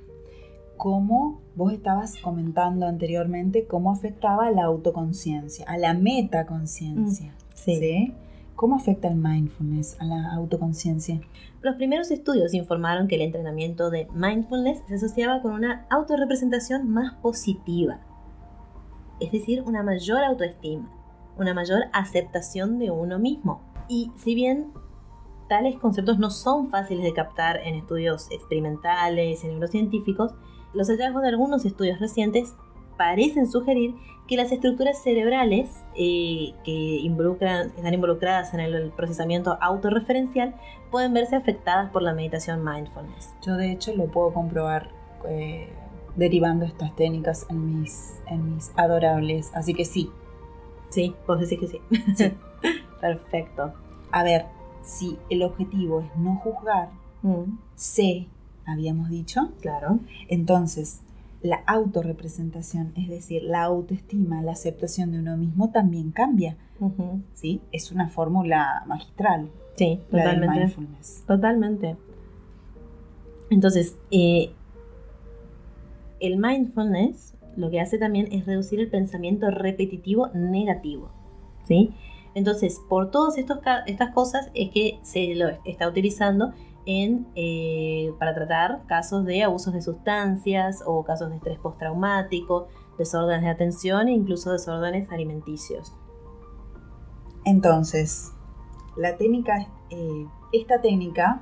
¿cómo 0.80 1.42
vos 1.56 1.72
estabas 1.72 2.18
comentando 2.18 2.88
anteriormente 2.88 3.68
cómo 3.68 3.92
afectaba 3.92 4.48
a 4.48 4.52
la 4.52 4.64
autoconciencia, 4.64 5.64
a 5.68 5.78
la 5.78 5.94
metaconciencia? 5.94 7.28
Mm, 7.28 7.54
sí. 7.54 8.16
¿Cómo 8.56 8.76
afecta 8.76 9.08
el 9.08 9.16
mindfulness 9.16 9.96
a 10.00 10.06
la 10.06 10.34
autoconciencia? 10.34 11.22
Los 11.62 11.76
primeros 11.76 12.10
estudios 12.10 12.56
informaron 12.56 13.08
que 13.08 13.16
el 13.16 13.22
entrenamiento 13.22 13.92
de 13.92 14.08
mindfulness 14.14 14.82
se 14.88 14.96
asociaba 14.96 15.44
con 15.44 15.54
una 15.54 15.86
autorrepresentación 15.92 16.90
más 16.90 17.14
positiva 17.22 18.00
es 19.20 19.32
decir, 19.32 19.64
una 19.66 19.84
mayor 19.84 20.24
autoestima, 20.24 20.90
una 21.38 21.54
mayor 21.54 21.84
aceptación 21.94 22.80
de 22.80 22.92
uno 22.92 23.20
mismo. 23.20 23.62
Y 23.88 24.12
si 24.18 24.36
bien 24.36 24.72
tales 25.48 25.78
conceptos 25.78 26.20
no 26.20 26.30
son 26.30 26.70
fáciles 26.70 27.04
de 27.04 27.14
captar 27.14 27.58
en 27.58 27.76
estudios 27.76 28.30
experimentales 28.32 29.44
y 29.44 29.48
neurocientíficos, 29.48 30.34
los 30.74 30.90
hallazgos 30.90 31.22
de 31.22 31.30
algunos 31.30 31.66
estudios 31.66 32.00
recientes 32.00 32.56
parecen 32.98 33.50
sugerir 33.50 33.96
que 34.28 34.38
las 34.38 34.52
estructuras 34.52 35.02
cerebrales 35.02 35.70
eh, 35.96 36.54
que 36.64 36.72
involucran, 36.72 37.70
están 37.70 37.94
involucradas 37.94 38.54
en 38.54 38.60
el 38.60 38.92
procesamiento 38.92 39.58
autorreferencial 39.60 40.54
pueden 40.92 41.14
verse 41.14 41.36
afectadas 41.36 41.90
por 41.92 42.04
la 42.04 42.14
meditación 42.14 42.64
mindfulness. 42.64 43.34
Yo 43.42 43.56
de 43.56 43.72
hecho 43.72 43.96
lo 43.96 44.06
puedo 44.06 44.34
comprobar 44.34 44.90
eh, 45.28 45.70
derivando 46.16 46.66
estas 46.66 46.96
técnicas 46.96 47.48
en 47.50 47.82
mis, 47.82 48.20
en 48.28 48.56
mis 48.56 48.72
adorables. 48.76 49.52
Así 49.56 49.74
que 49.74 49.86
sí. 49.86 50.12
Sí, 50.90 51.16
vos 51.28 51.40
decís 51.40 51.60
que 51.60 51.68
sí. 51.68 51.82
Perfecto. 53.02 53.74
A 54.12 54.24
ver, 54.24 54.46
si 54.82 55.18
el 55.30 55.44
objetivo 55.44 56.02
es 56.02 56.16
no 56.18 56.36
juzgar, 56.36 56.90
mm. 57.22 57.58
sé, 57.76 58.28
habíamos 58.70 59.10
dicho. 59.10 59.52
Claro. 59.62 60.00
Entonces, 60.28 61.02
la 61.42 61.58
autorrepresentación, 61.68 62.94
es 62.96 63.08
decir, 63.10 63.44
la 63.44 63.64
autoestima, 63.64 64.42
la 64.42 64.52
aceptación 64.52 65.12
de 65.12 65.20
uno 65.20 65.38
mismo 65.38 65.72
también 65.72 66.12
cambia. 66.12 66.58
¿Sí? 67.34 67.62
Es 67.72 67.92
una 67.92 68.08
fórmula 68.08 68.84
magistral. 68.88 69.50
Sí, 69.76 70.00
totalmente. 70.10 70.76
Totalmente. 71.28 71.98
Entonces, 73.50 73.98
eh, 74.12 74.52
el 76.20 76.38
mindfulness 76.38 77.36
lo 77.56 77.70
que 77.70 77.82
hace 77.82 77.98
también 77.98 78.30
es 78.32 78.46
reducir 78.46 78.80
el 78.80 78.90
pensamiento 78.90 79.50
repetitivo 79.52 80.30
negativo. 80.34 81.10
¿sí? 81.68 81.92
Entonces, 82.34 82.80
por 82.88 83.12
todas 83.12 83.38
estas 83.38 84.14
cosas 84.14 84.50
es 84.54 84.70
que 84.72 85.00
se 85.02 85.36
lo 85.36 85.50
está 85.66 85.88
utilizando 85.88 86.54
en, 86.90 87.28
eh, 87.36 88.12
para 88.18 88.34
tratar 88.34 88.82
casos 88.88 89.24
de 89.24 89.44
abusos 89.44 89.74
de 89.74 89.82
sustancias 89.82 90.82
o 90.88 91.04
casos 91.04 91.30
de 91.30 91.36
estrés 91.36 91.60
postraumático, 91.60 92.68
desórdenes 92.98 93.44
de 93.44 93.50
atención 93.50 94.08
e 94.08 94.14
incluso 94.14 94.52
desórdenes 94.52 95.12
alimenticios. 95.12 95.96
Entonces, 97.46 98.34
la 98.98 99.18
técnica, 99.18 99.68
eh, 99.92 100.26
esta 100.52 100.82
técnica 100.82 101.42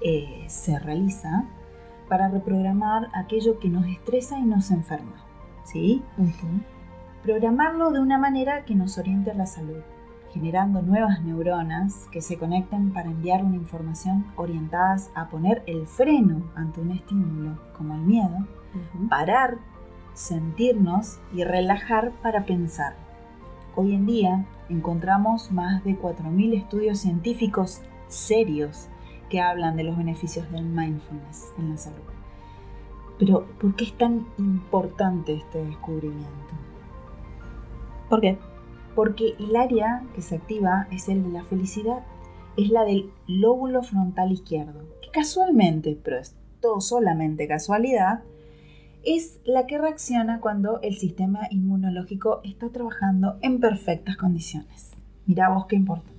eh, 0.00 0.44
se 0.48 0.78
realiza 0.78 1.44
para 2.08 2.28
reprogramar 2.28 3.10
aquello 3.12 3.58
que 3.58 3.68
nos 3.68 3.86
estresa 3.86 4.38
y 4.38 4.46
nos 4.46 4.70
enferma. 4.70 5.22
¿sí? 5.64 6.02
Programarlo 7.22 7.90
de 7.90 8.00
una 8.00 8.16
manera 8.16 8.64
que 8.64 8.74
nos 8.74 8.96
oriente 8.96 9.32
a 9.32 9.34
la 9.34 9.44
salud, 9.44 9.82
generando 10.32 10.82
nuevas 10.82 11.22
neuronas 11.22 12.06
que 12.12 12.20
se 12.20 12.38
conecten 12.38 12.92
para 12.92 13.10
enviar 13.10 13.44
una 13.44 13.56
información 13.56 14.26
orientadas 14.36 15.10
a 15.14 15.28
poner 15.28 15.62
el 15.66 15.86
freno 15.86 16.42
ante 16.54 16.80
un 16.80 16.92
estímulo 16.92 17.58
como 17.76 17.94
el 17.94 18.00
miedo, 18.02 18.46
parar, 19.08 19.58
sentirnos 20.14 21.20
y 21.34 21.44
relajar 21.44 22.12
para 22.22 22.44
pensar. 22.44 22.94
Hoy 23.74 23.94
en 23.94 24.06
día 24.06 24.44
encontramos 24.68 25.52
más 25.52 25.84
de 25.84 25.98
4.000 25.98 26.56
estudios 26.56 26.98
científicos 26.98 27.80
serios 28.08 28.88
que 29.30 29.40
hablan 29.40 29.76
de 29.76 29.84
los 29.84 29.96
beneficios 29.96 30.50
del 30.50 30.64
mindfulness 30.64 31.52
en 31.58 31.70
la 31.70 31.76
salud. 31.76 31.98
Pero, 33.18 33.46
¿por 33.60 33.74
qué 33.74 33.84
es 33.84 33.92
tan 33.98 34.26
importante 34.38 35.34
este 35.34 35.64
descubrimiento? 35.64 36.54
¿Por 38.08 38.20
qué? 38.20 38.38
Porque 38.98 39.36
el 39.38 39.54
área 39.54 40.02
que 40.12 40.22
se 40.22 40.34
activa 40.34 40.88
es 40.90 41.08
el 41.08 41.22
de 41.22 41.28
la 41.28 41.44
felicidad, 41.44 42.00
es 42.56 42.68
la 42.68 42.82
del 42.82 43.12
lóbulo 43.28 43.84
frontal 43.84 44.32
izquierdo, 44.32 44.80
que 45.00 45.10
casualmente, 45.12 45.96
pero 46.02 46.16
todo 46.60 46.80
solamente 46.80 47.46
casualidad, 47.46 48.24
es 49.04 49.38
la 49.44 49.68
que 49.68 49.78
reacciona 49.78 50.40
cuando 50.40 50.80
el 50.80 50.96
sistema 50.96 51.42
inmunológico 51.52 52.40
está 52.42 52.70
trabajando 52.70 53.36
en 53.40 53.60
perfectas 53.60 54.16
condiciones. 54.16 54.90
Mira 55.26 55.48
vos 55.48 55.66
qué 55.66 55.76
importante. 55.76 56.18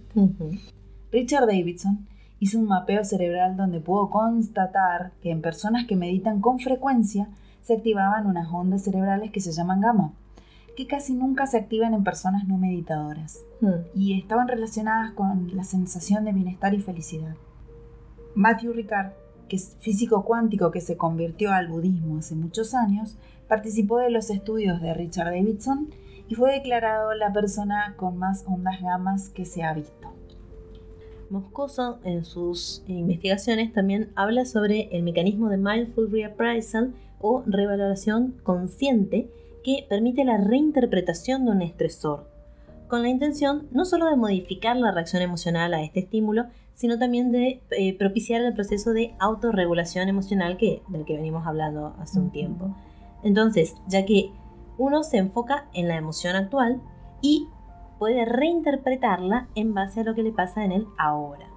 Richard 1.11 1.47
Davidson 1.47 2.07
hizo 2.39 2.59
un 2.59 2.67
mapeo 2.67 3.03
cerebral 3.03 3.57
donde 3.57 3.81
pudo 3.81 4.09
constatar 4.09 5.11
que 5.21 5.31
en 5.31 5.41
personas 5.41 5.85
que 5.85 5.97
meditan 5.97 6.39
con 6.39 6.59
frecuencia 6.59 7.27
se 7.61 7.73
activaban 7.73 8.25
unas 8.25 8.47
ondas 8.49 8.83
cerebrales 8.85 9.31
que 9.31 9.41
se 9.41 9.51
llaman 9.51 9.81
gamma, 9.81 10.13
que 10.79 10.87
casi 10.87 11.13
nunca 11.13 11.45
se 11.45 11.57
activan 11.57 11.93
en 11.93 12.05
personas 12.05 12.47
no 12.47 12.57
meditadoras 12.57 13.43
Hmm. 13.59 13.83
y 13.93 14.17
estaban 14.17 14.47
relacionadas 14.47 15.11
con 15.11 15.53
la 15.53 15.65
sensación 15.65 16.23
de 16.23 16.31
bienestar 16.31 16.73
y 16.73 16.79
felicidad. 16.79 17.35
Matthew 18.33 18.71
Ricard, 18.71 19.11
que 19.49 19.57
es 19.57 19.75
físico 19.81 20.23
cuántico 20.23 20.71
que 20.71 20.79
se 20.79 20.95
convirtió 20.95 21.51
al 21.51 21.67
budismo 21.67 22.19
hace 22.19 22.33
muchos 22.33 22.73
años, 22.73 23.17
participó 23.49 23.97
de 23.97 24.09
los 24.09 24.29
estudios 24.29 24.79
de 24.79 24.93
Richard 24.93 25.31
Davidson 25.31 25.89
y 26.29 26.35
fue 26.35 26.53
declarado 26.53 27.13
la 27.13 27.33
persona 27.33 27.95
con 27.97 28.15
más 28.15 28.45
ondas 28.47 28.81
gamas 28.81 29.27
que 29.27 29.43
se 29.43 29.63
ha 29.63 29.73
visto. 29.73 30.13
Moscoso 31.29 31.99
en 32.05 32.23
sus 32.23 32.85
investigaciones 32.87 33.73
también 33.73 34.11
habla 34.15 34.45
sobre 34.45 34.87
el 34.95 35.03
mecanismo 35.03 35.49
de 35.49 35.57
mindful 35.57 36.09
reappraisal 36.09 36.93
o 37.19 37.43
revaloración 37.45 38.35
consciente 38.43 39.29
que 39.63 39.86
permite 39.89 40.26
la 40.26 40.38
reinterpretación 40.38 41.45
de 41.45 41.52
un 41.52 41.62
estresor, 41.62 42.28
con 42.88 43.04
la 43.04 43.10
intención 43.10 43.67
no 43.72 43.86
solo 43.86 44.08
de 44.08 44.15
modificar 44.15 44.76
la 44.76 44.91
reacción 44.91 45.22
emocional 45.22 45.74
a 45.74 45.84
este 45.84 46.00
estímulo, 46.02 46.45
sino 46.74 46.98
también 46.98 47.32
de 47.32 47.62
eh, 47.72 47.98
propiciar 47.98 48.41
el 48.41 48.54
proceso 48.54 48.93
de 48.93 49.13
autorregulación 49.19 50.08
emocional 50.08 50.58
que, 50.58 50.82
del 50.88 51.06
que 51.06 51.15
venimos 51.17 51.45
hablando 51.45 51.93
hace 52.00 52.19
un 52.19 52.32
tiempo. 52.32 52.74
Entonces, 53.22 53.76
ya 53.88 54.06
que 54.06 54.32
uno 54.78 55.04
se 55.04 55.17
enfoca 55.17 55.67
en 55.74 55.88
la 55.88 55.98
emoción 55.98 56.36
actual 56.36 56.82
y 57.22 57.48
puede 58.00 58.24
reinterpretarla 58.26 59.50
en 59.56 59.74
base 59.74 60.00
a 60.00 60.04
lo 60.04 60.15
que 60.15 60.24
le 60.24 60.32
pasa 60.32 60.63
en 60.63 60.72
el 60.72 60.88
ahora. 60.98 61.48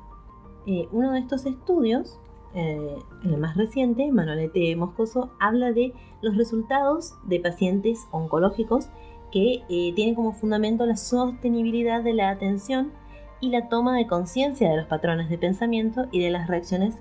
Eh, 0.66 0.88
uno 0.90 1.12
de 1.12 1.20
estos 1.20 1.46
estudios, 1.46 2.18
eh, 2.54 2.96
el 3.24 3.38
más 3.38 3.56
reciente, 3.56 4.10
Manolete 4.12 4.74
Moscoso, 4.76 5.32
habla 5.40 5.72
de 5.72 5.92
los 6.20 6.36
resultados 6.36 7.14
de 7.24 7.40
pacientes 7.40 8.06
oncológicos 8.10 8.88
que 9.30 9.62
eh, 9.68 9.92
tienen 9.94 10.14
como 10.14 10.32
fundamento 10.32 10.84
la 10.84 10.96
sostenibilidad 10.96 12.02
de 12.02 12.12
la 12.12 12.30
atención 12.30 12.92
y 13.40 13.48
la 13.48 13.68
toma 13.68 13.96
de 13.96 14.06
conciencia 14.06 14.70
de 14.70 14.76
los 14.76 14.86
patrones 14.86 15.28
de 15.28 15.38
pensamiento 15.38 16.06
y 16.12 16.20
de 16.20 16.30
las 16.30 16.46
reacciones 16.48 16.96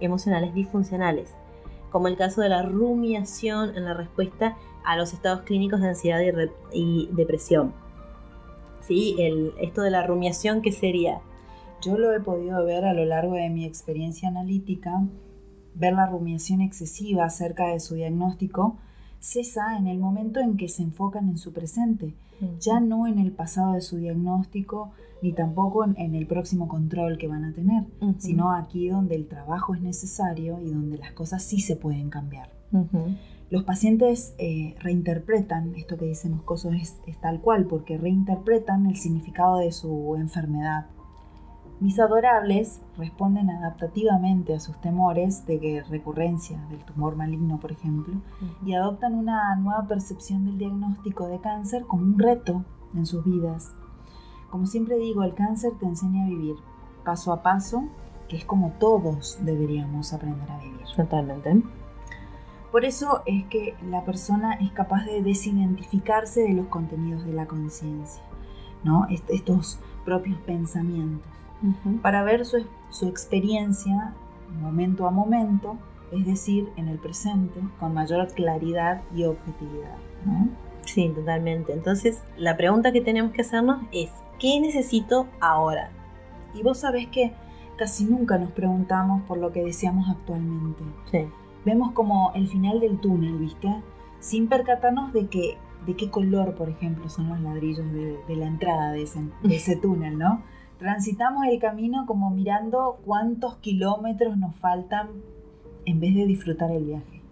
emocionales 0.00 0.52
disfuncionales, 0.52 1.34
como 1.90 2.08
el 2.08 2.16
caso 2.16 2.42
de 2.42 2.48
la 2.48 2.62
rumiación 2.62 3.76
en 3.76 3.84
la 3.84 3.94
respuesta 3.94 4.56
a 4.84 4.96
los 4.96 5.12
estados 5.12 5.42
clínicos 5.42 5.80
de 5.80 5.88
ansiedad 5.88 6.20
y, 6.20 6.28
y 6.72 7.08
depresión. 7.12 7.72
Sí, 8.80 9.16
el, 9.18 9.52
esto 9.58 9.82
de 9.82 9.90
la 9.90 10.06
rumiación, 10.06 10.62
¿qué 10.62 10.72
sería? 10.72 11.20
Yo 11.82 11.98
lo 11.98 12.12
he 12.12 12.20
podido 12.20 12.64
ver 12.64 12.84
a 12.84 12.94
lo 12.94 13.04
largo 13.04 13.34
de 13.34 13.50
mi 13.50 13.64
experiencia 13.64 14.28
analítica, 14.28 15.06
ver 15.74 15.92
la 15.92 16.06
rumiación 16.06 16.60
excesiva 16.60 17.24
acerca 17.24 17.68
de 17.68 17.80
su 17.80 17.94
diagnóstico 17.94 18.78
cesa 19.18 19.76
en 19.76 19.86
el 19.86 19.98
momento 19.98 20.40
en 20.40 20.56
que 20.56 20.68
se 20.68 20.82
enfocan 20.82 21.28
en 21.28 21.38
su 21.38 21.52
presente, 21.52 22.14
ya 22.60 22.80
no 22.80 23.06
en 23.06 23.18
el 23.18 23.32
pasado 23.32 23.72
de 23.72 23.80
su 23.80 23.96
diagnóstico 23.96 24.92
ni 25.22 25.32
tampoco 25.32 25.84
en, 25.84 25.96
en 25.98 26.14
el 26.14 26.26
próximo 26.26 26.68
control 26.68 27.16
que 27.18 27.26
van 27.26 27.44
a 27.44 27.52
tener, 27.52 27.84
sino 28.18 28.52
aquí 28.52 28.88
donde 28.88 29.14
el 29.14 29.26
trabajo 29.26 29.74
es 29.74 29.80
necesario 29.80 30.60
y 30.60 30.70
donde 30.70 30.98
las 30.98 31.12
cosas 31.12 31.42
sí 31.42 31.60
se 31.60 31.76
pueden 31.76 32.10
cambiar. 32.10 32.50
Los 33.48 33.64
pacientes 33.64 34.34
eh, 34.38 34.74
reinterpretan, 34.80 35.74
esto 35.76 35.96
que 35.96 36.04
dice 36.04 36.28
Moscoso 36.28 36.72
es, 36.72 37.00
es 37.06 37.18
tal 37.20 37.40
cual, 37.40 37.66
porque 37.66 37.96
reinterpretan 37.96 38.86
el 38.86 38.96
significado 38.96 39.58
de 39.58 39.72
su 39.72 40.16
enfermedad. 40.16 40.86
Mis 41.78 41.98
adorables 42.00 42.80
responden 42.96 43.50
adaptativamente 43.50 44.54
a 44.54 44.60
sus 44.60 44.80
temores 44.80 45.44
de 45.46 45.84
recurrencia 45.90 46.58
del 46.70 46.82
tumor 46.84 47.16
maligno, 47.16 47.58
por 47.60 47.70
ejemplo, 47.72 48.14
y 48.64 48.72
adoptan 48.74 49.14
una 49.14 49.54
nueva 49.56 49.86
percepción 49.86 50.46
del 50.46 50.56
diagnóstico 50.56 51.28
de 51.28 51.38
cáncer 51.38 51.84
como 51.86 52.02
un 52.04 52.18
reto 52.18 52.64
en 52.94 53.04
sus 53.04 53.24
vidas. 53.24 53.74
Como 54.50 54.66
siempre 54.66 54.96
digo, 54.96 55.22
el 55.22 55.34
cáncer 55.34 55.72
te 55.78 55.84
enseña 55.84 56.24
a 56.24 56.28
vivir 56.28 56.56
paso 57.04 57.30
a 57.32 57.42
paso, 57.42 57.84
que 58.28 58.36
es 58.36 58.44
como 58.46 58.70
todos 58.78 59.38
deberíamos 59.42 60.14
aprender 60.14 60.50
a 60.50 60.58
vivir. 60.58 60.80
Totalmente. 60.96 61.62
Por 62.72 62.84
eso 62.86 63.22
es 63.26 63.44
que 63.46 63.74
la 63.90 64.04
persona 64.04 64.54
es 64.54 64.72
capaz 64.72 65.04
de 65.04 65.22
desidentificarse 65.22 66.40
de 66.42 66.54
los 66.54 66.66
contenidos 66.68 67.24
de 67.24 67.32
la 67.34 67.46
conciencia, 67.46 68.22
¿no? 68.82 69.06
Est- 69.08 69.28
estos 69.30 69.78
propios 70.04 70.38
pensamientos, 70.40 71.30
Ujú. 71.62 71.98
para 72.02 72.22
ver 72.22 72.44
su, 72.44 72.66
su 72.90 73.08
experiencia 73.08 74.14
momento 74.60 75.06
a 75.06 75.10
momento, 75.10 75.76
es 76.12 76.24
decir, 76.26 76.68
en 76.76 76.88
el 76.88 76.98
presente, 76.98 77.60
con 77.80 77.94
mayor 77.94 78.26
claridad 78.28 79.02
y 79.14 79.24
objetividad. 79.24 79.96
¿no? 80.24 80.48
Sí, 80.82 81.10
totalmente. 81.14 81.72
Entonces, 81.72 82.22
la 82.36 82.56
pregunta 82.56 82.92
que 82.92 83.00
tenemos 83.00 83.32
que 83.32 83.42
hacernos 83.42 83.82
es, 83.92 84.10
¿qué 84.38 84.60
necesito 84.60 85.26
ahora? 85.40 85.90
Y 86.54 86.62
vos 86.62 86.78
sabés 86.78 87.08
que 87.08 87.32
casi 87.76 88.04
nunca 88.04 88.38
nos 88.38 88.52
preguntamos 88.52 89.22
por 89.22 89.38
lo 89.38 89.52
que 89.52 89.62
deseamos 89.62 90.08
actualmente. 90.08 90.82
Sí. 91.10 91.26
vemos 91.64 91.92
como 91.92 92.32
el 92.34 92.48
final 92.48 92.80
del 92.80 92.98
túnel, 92.98 93.36
¿viste? 93.38 93.68
Sin 94.20 94.48
percatarnos 94.48 95.12
de 95.12 95.26
que 95.26 95.58
de 95.84 95.94
qué 95.94 96.10
color, 96.10 96.54
por 96.54 96.68
ejemplo, 96.68 97.08
son 97.08 97.28
los 97.28 97.40
ladrillos 97.40 97.92
de, 97.92 98.18
de 98.26 98.36
la 98.36 98.46
entrada 98.46 98.92
de 98.92 99.02
ese, 99.02 99.20
de 99.42 99.56
ese 99.56 99.76
túnel, 99.82 100.18
¿no? 100.18 100.42
Transitamos 100.78 101.46
el 101.46 101.58
camino 101.58 102.04
como 102.06 102.30
mirando 102.30 102.98
cuántos 103.04 103.56
kilómetros 103.56 104.36
nos 104.36 104.54
faltan 104.56 105.08
en 105.86 106.00
vez 106.00 106.14
de 106.14 106.26
disfrutar 106.26 106.70
el 106.70 106.84
viaje. 106.84 107.22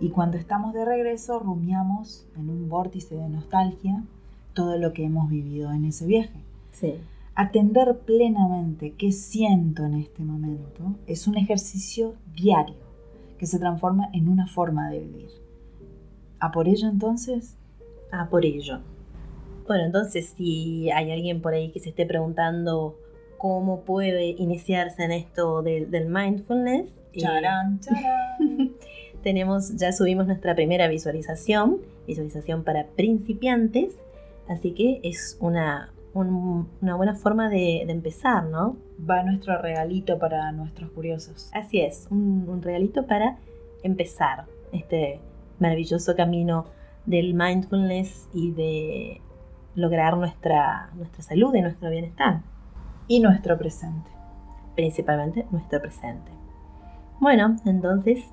Y 0.00 0.10
cuando 0.10 0.36
estamos 0.36 0.74
de 0.74 0.84
regreso, 0.84 1.38
rumiamos 1.38 2.26
en 2.36 2.50
un 2.50 2.68
vórtice 2.68 3.14
de 3.14 3.28
nostalgia 3.28 4.02
todo 4.52 4.76
lo 4.76 4.92
que 4.92 5.04
hemos 5.04 5.30
vivido 5.30 5.72
en 5.72 5.84
ese 5.84 6.06
viaje. 6.06 6.40
Sí. 6.72 6.94
Atender 7.34 8.00
plenamente 8.00 8.92
qué 8.92 9.12
siento 9.12 9.86
en 9.86 9.94
este 9.94 10.22
momento 10.22 10.96
es 11.06 11.26
un 11.26 11.38
ejercicio 11.38 12.14
diario 12.34 12.76
que 13.38 13.46
se 13.46 13.58
transforma 13.58 14.10
en 14.12 14.28
una 14.28 14.46
forma 14.46 14.90
de 14.90 15.00
vivir. 15.00 15.30
¿A 16.40 16.52
por 16.52 16.68
ello 16.68 16.88
entonces? 16.88 17.56
Ah, 18.10 18.28
por 18.28 18.44
ello. 18.44 18.80
Bueno, 19.66 19.84
entonces 19.84 20.34
si 20.36 20.90
hay 20.90 21.10
alguien 21.12 21.40
por 21.40 21.54
ahí 21.54 21.70
que 21.70 21.80
se 21.80 21.90
esté 21.90 22.04
preguntando 22.06 22.98
cómo 23.38 23.80
puede 23.82 24.26
iniciarse 24.30 25.02
en 25.04 25.12
esto 25.12 25.62
del, 25.62 25.90
del 25.90 26.06
mindfulness, 26.08 26.88
eh, 27.12 27.20
Charán, 27.20 27.80
charán. 27.80 28.72
tenemos, 29.22 29.76
ya 29.76 29.92
subimos 29.92 30.26
nuestra 30.26 30.54
primera 30.54 30.88
visualización, 30.88 31.78
visualización 32.06 32.64
para 32.64 32.86
principiantes, 32.88 33.94
así 34.48 34.72
que 34.72 35.00
es 35.02 35.36
una, 35.40 35.92
un- 36.14 36.68
una 36.80 36.96
buena 36.96 37.14
forma 37.14 37.48
de, 37.48 37.82
de 37.86 37.92
empezar, 37.92 38.44
¿no? 38.44 38.76
Va 39.08 39.22
nuestro 39.22 39.60
regalito 39.60 40.18
para 40.18 40.50
nuestros 40.52 40.90
curiosos. 40.90 41.50
Así 41.52 41.80
es, 41.80 42.06
un, 42.10 42.48
un 42.48 42.62
regalito 42.62 43.06
para 43.06 43.38
empezar 43.82 44.44
este 44.72 45.20
maravilloso 45.58 46.14
camino 46.16 46.66
del 47.06 47.34
mindfulness 47.34 48.28
y 48.32 48.52
de 48.52 49.20
lograr 49.74 50.16
nuestra, 50.16 50.90
nuestra 50.94 51.22
salud 51.22 51.54
y 51.54 51.62
nuestro 51.62 51.90
bienestar, 51.90 52.40
Y 53.08 53.20
nuestro 53.20 53.58
presente. 53.58 54.10
principalmente 54.74 55.46
nuestro 55.50 55.80
presente. 55.80 56.30
Bueno, 57.20 57.56
entonces 57.66 58.24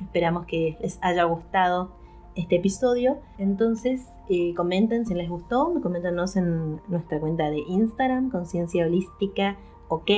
esperamos 0.00 0.46
que 0.46 0.76
les 0.80 0.98
haya 1.02 1.24
gustado 1.24 1.90
este 2.36 2.56
episodio. 2.56 3.18
Entonces, 3.36 4.06
eh, 4.28 4.54
comenten 4.54 5.06
si 5.06 5.14
les 5.14 5.28
gustó, 5.28 5.74
coméntanos 5.82 6.36
en 6.36 6.80
nuestra 6.88 7.18
cuenta 7.18 7.50
de 7.50 7.58
Instagram, 7.68 8.30
Conciencia 8.30 8.86
Holística 8.86 9.56
OK, 9.88 10.10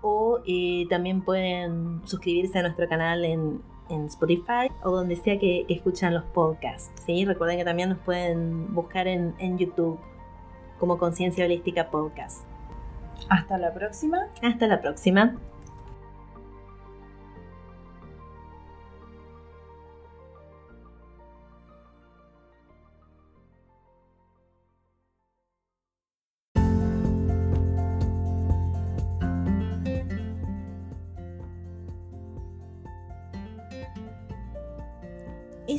o 0.00 0.40
eh, 0.46 0.86
también 0.88 1.22
pueden 1.22 2.02
suscribirse 2.04 2.58
a 2.58 2.62
nuestro 2.62 2.88
canal 2.88 3.24
en, 3.24 3.62
en 3.88 4.06
Spotify 4.06 4.70
o 4.82 4.90
donde 4.90 5.16
sea 5.16 5.38
que, 5.38 5.64
que 5.66 5.74
escuchan 5.74 6.14
los 6.14 6.24
podcasts. 6.24 6.90
¿sí? 7.04 7.24
Recuerden 7.24 7.58
que 7.58 7.64
también 7.64 7.90
nos 7.90 7.98
pueden 7.98 8.74
buscar 8.74 9.06
en, 9.06 9.34
en 9.38 9.58
YouTube 9.58 9.98
como 10.78 10.98
Conciencia 10.98 11.44
Holística 11.44 11.90
Podcast. 11.90 12.44
Hasta 13.28 13.58
la 13.58 13.72
próxima. 13.72 14.28
Hasta 14.42 14.66
la 14.66 14.80
próxima. 14.80 15.36